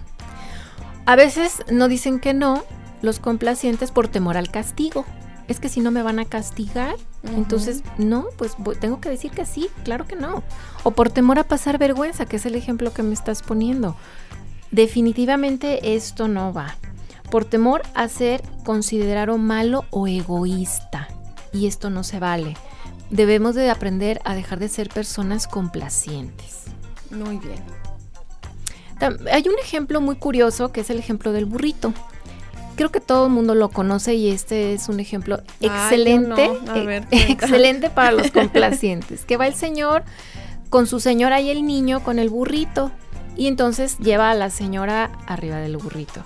[1.07, 2.63] A veces no dicen que no
[3.01, 5.05] los complacientes por temor al castigo.
[5.49, 9.33] Es que si no me van a castigar, entonces no, pues voy- tengo que decir
[9.33, 10.43] que sí, claro que no.
[10.85, 13.97] O por temor a pasar vergüenza, que es el ejemplo que me estás poniendo.
[14.71, 16.77] Definitivamente esto no va.
[17.31, 21.09] Por temor a ser considerado malo o egoísta.
[21.53, 22.57] Y esto no se vale.
[23.11, 26.65] Debemos de aprender a dejar de ser personas complacientes.
[27.11, 27.63] Muy bien.
[29.33, 31.93] Hay un ejemplo muy curioso que es el ejemplo del burrito.
[32.77, 36.77] creo que todo el mundo lo conoce y este es un ejemplo Ay, excelente, no.
[36.77, 39.25] Eh, ver, excelente para los complacientes.
[39.25, 40.05] Que va el señor
[40.71, 42.91] con su señora y el niño con el burrito
[43.37, 46.23] y entonces lleva a la señora arriba del burrito.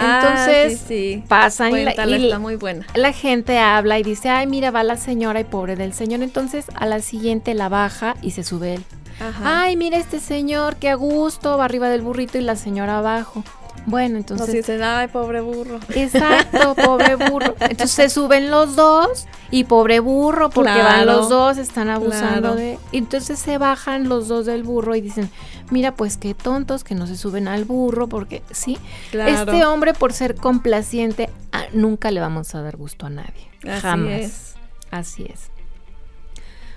[0.00, 1.24] Entonces Ah, sí, sí.
[1.28, 2.86] pasan y la- y está muy buena.
[2.94, 6.22] la gente habla y dice, ay, mira, va la señora y pobre del señor.
[6.22, 8.84] Entonces a la siguiente la baja y se sube él.
[9.20, 9.62] Ajá.
[9.62, 13.42] Ay, mira este señor, qué a gusto, va arriba del burrito y la señora abajo.
[13.86, 14.46] Bueno, No, entonces...
[14.50, 15.78] si dicen, ay, pobre burro.
[15.94, 17.54] Exacto, pobre burro.
[17.60, 22.54] Entonces se suben los dos y pobre burro porque van los dos, están abusando claro.
[22.56, 22.78] de...
[22.92, 25.30] Entonces se bajan los dos del burro y dicen,
[25.70, 28.78] mira pues qué tontos que no se suben al burro porque sí,
[29.10, 29.50] Claro.
[29.52, 33.48] este hombre por ser complaciente ah, nunca le vamos a dar gusto a nadie.
[33.66, 34.10] Así Jamás.
[34.20, 34.54] es.
[34.90, 35.50] Así es.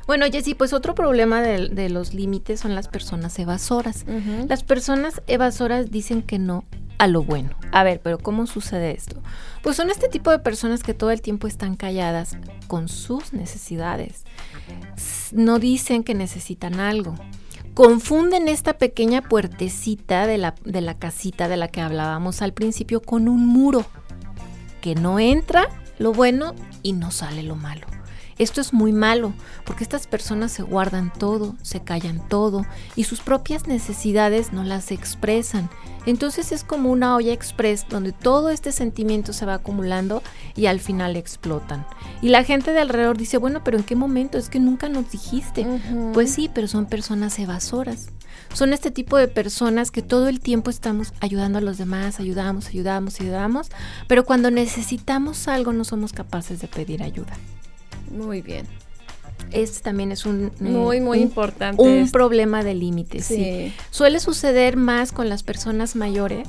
[0.07, 4.05] Bueno, Jessy, pues otro problema de, de los límites son las personas evasoras.
[4.49, 6.65] Las personas evasoras dicen que no
[6.97, 7.51] a lo bueno.
[7.71, 9.21] A ver, pero ¿cómo sucede esto?
[9.63, 12.37] Pues son este tipo de personas que todo el tiempo están calladas
[12.67, 14.23] con sus necesidades.
[15.31, 17.15] No dicen que necesitan algo.
[17.73, 23.01] Confunden esta pequeña puertecita de la, de la casita de la que hablábamos al principio
[23.01, 23.85] con un muro.
[24.81, 25.69] Que no entra
[25.99, 27.87] lo bueno y no sale lo malo.
[28.41, 29.33] Esto es muy malo
[29.65, 32.65] porque estas personas se guardan todo, se callan todo
[32.95, 35.69] y sus propias necesidades no las expresan.
[36.07, 40.23] Entonces es como una olla express donde todo este sentimiento se va acumulando
[40.55, 41.85] y al final explotan.
[42.23, 44.39] Y la gente de alrededor dice, bueno, pero ¿en qué momento?
[44.39, 45.67] Es que nunca nos dijiste.
[46.11, 48.07] Pues sí, pero son personas evasoras.
[48.55, 52.69] Son este tipo de personas que todo el tiempo estamos ayudando a los demás, ayudamos,
[52.69, 53.69] ayudamos, ayudamos,
[54.07, 57.37] pero cuando necesitamos algo no somos capaces de pedir ayuda.
[58.11, 58.65] Muy bien.
[59.51, 61.81] Este también es un, Muy, muy un- importante.
[61.81, 62.11] un esto.
[62.13, 63.25] problema de límites.
[63.25, 63.35] sí.
[63.35, 63.73] Sí.
[63.89, 66.47] Suele suceder más con las personas mayores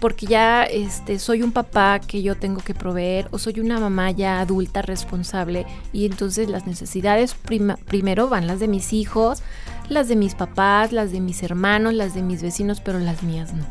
[0.00, 4.10] porque ya este, soy un papá que yo tengo que proveer o soy una mamá
[4.10, 9.42] ya adulta responsable y entonces las necesidades prima- primero van las de mis hijos,
[9.88, 13.54] las de mis papás, las de mis hermanos, las de mis vecinos, pero las mías
[13.54, 13.64] no.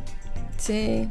[0.58, 1.08] Sí.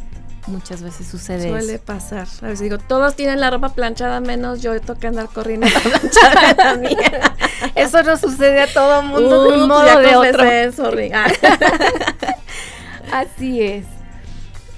[0.48, 1.84] Muchas veces sucede Suele eso.
[1.84, 2.26] pasar.
[2.42, 6.52] A veces digo, todos tienen la ropa planchada menos yo que andar corriendo la planchada
[6.52, 7.36] de la mía.
[7.76, 10.42] Eso no sucede a todo mundo de un modo ya de otro.
[11.14, 11.26] Ah.
[13.12, 13.86] Así es.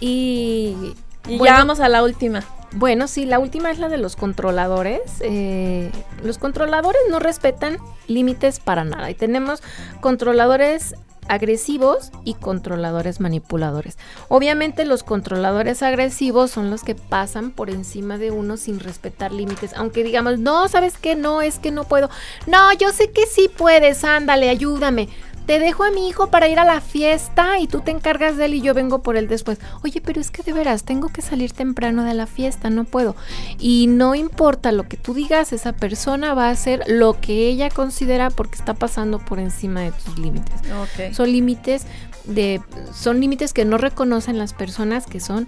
[0.00, 0.94] Y,
[1.26, 2.42] Y bueno, ya vamos a la última.
[2.72, 5.00] Bueno, sí, la última es la de los controladores.
[5.20, 5.90] Eh,
[6.22, 9.10] los controladores no respetan límites para nada.
[9.10, 9.62] Y tenemos
[10.00, 10.94] controladores
[11.28, 13.98] agresivos y controladores manipuladores.
[14.28, 19.72] Obviamente los controladores agresivos son los que pasan por encima de uno sin respetar límites.
[19.74, 21.14] Aunque digamos, no, ¿sabes qué?
[21.14, 22.10] No, es que no puedo.
[22.46, 25.08] No, yo sé que sí puedes, ándale, ayúdame.
[25.46, 28.46] Te dejo a mi hijo para ir a la fiesta y tú te encargas de
[28.46, 29.58] él y yo vengo por él después.
[29.82, 33.14] Oye, pero es que de veras, tengo que salir temprano de la fiesta, no puedo.
[33.58, 37.68] Y no importa lo que tú digas, esa persona va a hacer lo que ella
[37.68, 40.54] considera porque está pasando por encima de tus límites.
[40.80, 41.12] Ok.
[41.12, 41.86] Son límites
[42.24, 42.62] de
[42.94, 45.46] son límites que no reconocen las personas que son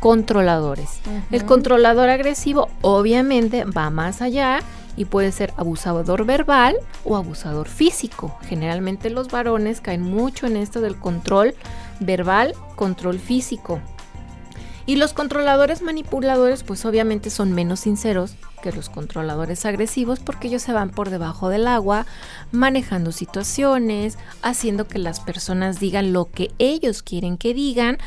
[0.00, 1.00] controladores.
[1.30, 4.60] El controlador agresivo obviamente va más allá
[4.98, 8.36] y puede ser abusador verbal o abusador físico.
[8.42, 11.54] Generalmente los varones caen mucho en esto del control
[12.00, 13.80] verbal, control físico.
[14.86, 20.62] Y los controladores manipuladores pues obviamente son menos sinceros que los controladores agresivos porque ellos
[20.62, 22.04] se van por debajo del agua,
[22.50, 27.98] manejando situaciones, haciendo que las personas digan lo que ellos quieren que digan.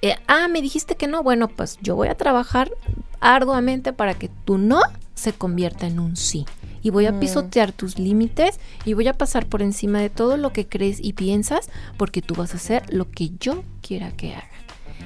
[0.00, 2.72] Eh, ah, me dijiste que no, bueno, pues yo voy a trabajar
[3.20, 4.80] arduamente para que tu no
[5.22, 6.44] se convierta en un sí.
[6.82, 7.20] Y voy a Mm.
[7.20, 11.12] pisotear tus límites y voy a pasar por encima de todo lo que crees y
[11.12, 14.48] piensas porque tú vas a hacer lo que yo quiera que haga.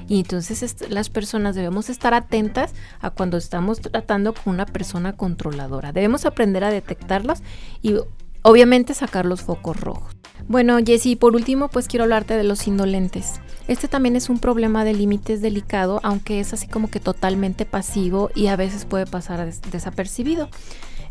[0.09, 5.13] Y entonces est- las personas debemos estar atentas a cuando estamos tratando con una persona
[5.13, 5.91] controladora.
[5.91, 7.39] Debemos aprender a detectarlos
[7.81, 7.95] y
[8.41, 10.13] obviamente sacar los focos rojos.
[10.47, 13.41] Bueno, Jessy, por último, pues quiero hablarte de los indolentes.
[13.67, 18.29] Este también es un problema de límites delicado, aunque es así como que totalmente pasivo
[18.33, 20.49] y a veces puede pasar des- desapercibido.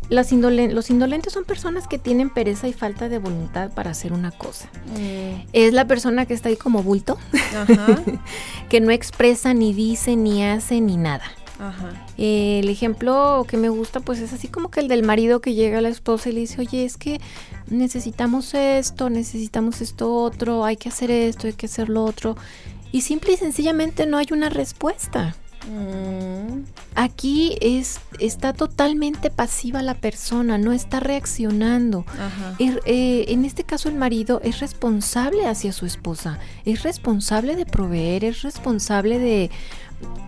[0.09, 4.13] Las indolen- los indolentes son personas que tienen pereza y falta de voluntad para hacer
[4.13, 4.69] una cosa.
[4.95, 7.17] Mm, Es la persona que está ahí como bulto,
[7.55, 7.87] Ajá.
[8.69, 11.23] que no expresa, ni dice, ni hace, ni nada.
[11.59, 12.05] Ajá.
[12.17, 15.53] Eh, el ejemplo que me gusta pues es así como que el del marido que
[15.55, 17.19] llega a la esposa y le dice, oye, es que
[17.67, 22.35] necesitamos esto, necesitamos esto otro, hay que hacer esto, hay que hacer lo otro.
[22.91, 25.35] Y simple y sencillamente no hay una respuesta.
[25.69, 26.63] Mm,
[26.95, 32.05] Aquí es, está totalmente pasiva la persona, no está reaccionando.
[32.57, 37.65] Er- eh, en este caso el marido es responsable hacia su esposa, es responsable de
[37.65, 39.51] proveer, es responsable de,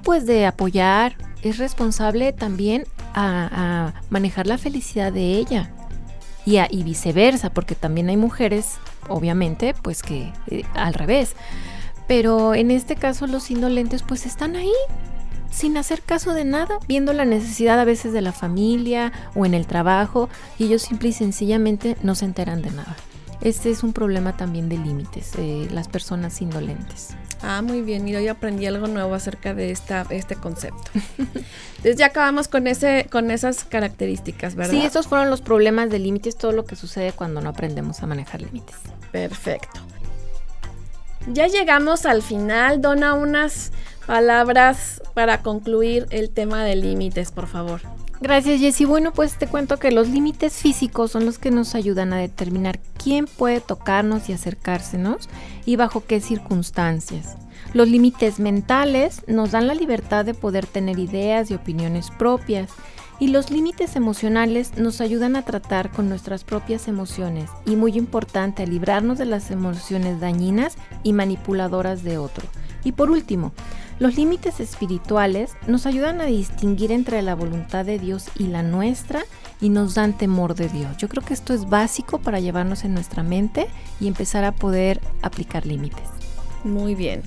[0.03, 5.71] pues, de apoyar, es responsable también a, manejar la felicidad de ella
[6.45, 11.35] y viceversa, porque también hay mujeres, obviamente, pues que eh, al revés.
[12.07, 14.73] Pero en este caso los indolentes pues están ahí
[15.51, 19.53] sin hacer caso de nada, viendo la necesidad a veces de la familia o en
[19.53, 22.95] el trabajo y ellos simple y sencillamente no se enteran de nada.
[23.41, 27.15] Este es un problema también de límites, eh, las personas indolentes.
[27.41, 28.03] Ah, muy bien.
[28.03, 30.91] Mira, yo aprendí algo nuevo acerca de esta, este concepto.
[31.17, 34.73] Entonces ya acabamos con ese, con esas características, ¿verdad?
[34.73, 38.07] Sí, estos fueron los problemas de límites, todo lo que sucede cuando no aprendemos a
[38.07, 38.75] manejar límites.
[39.11, 39.79] Perfecto.
[41.27, 42.81] Ya llegamos al final.
[42.81, 43.71] Dona unas
[44.05, 47.81] palabras para concluir el tema de límites, por favor.
[48.21, 48.83] Gracias Jessy.
[48.83, 52.79] Bueno, pues te cuento que los límites físicos son los que nos ayudan a determinar
[53.01, 55.29] quién puede tocarnos y acercársenos
[55.65, 57.37] y bajo qué circunstancias.
[57.73, 62.71] Los límites mentales nos dan la libertad de poder tener ideas y opiniones propias.
[63.21, 68.63] Y los límites emocionales nos ayudan a tratar con nuestras propias emociones y muy importante,
[68.63, 72.47] a librarnos de las emociones dañinas y manipuladoras de otro.
[72.83, 73.51] Y por último,
[73.99, 79.21] los límites espirituales nos ayudan a distinguir entre la voluntad de Dios y la nuestra
[79.61, 80.95] y nos dan temor de Dios.
[80.97, 83.67] Yo creo que esto es básico para llevarnos en nuestra mente
[83.99, 86.05] y empezar a poder aplicar límites.
[86.63, 87.23] Muy bien.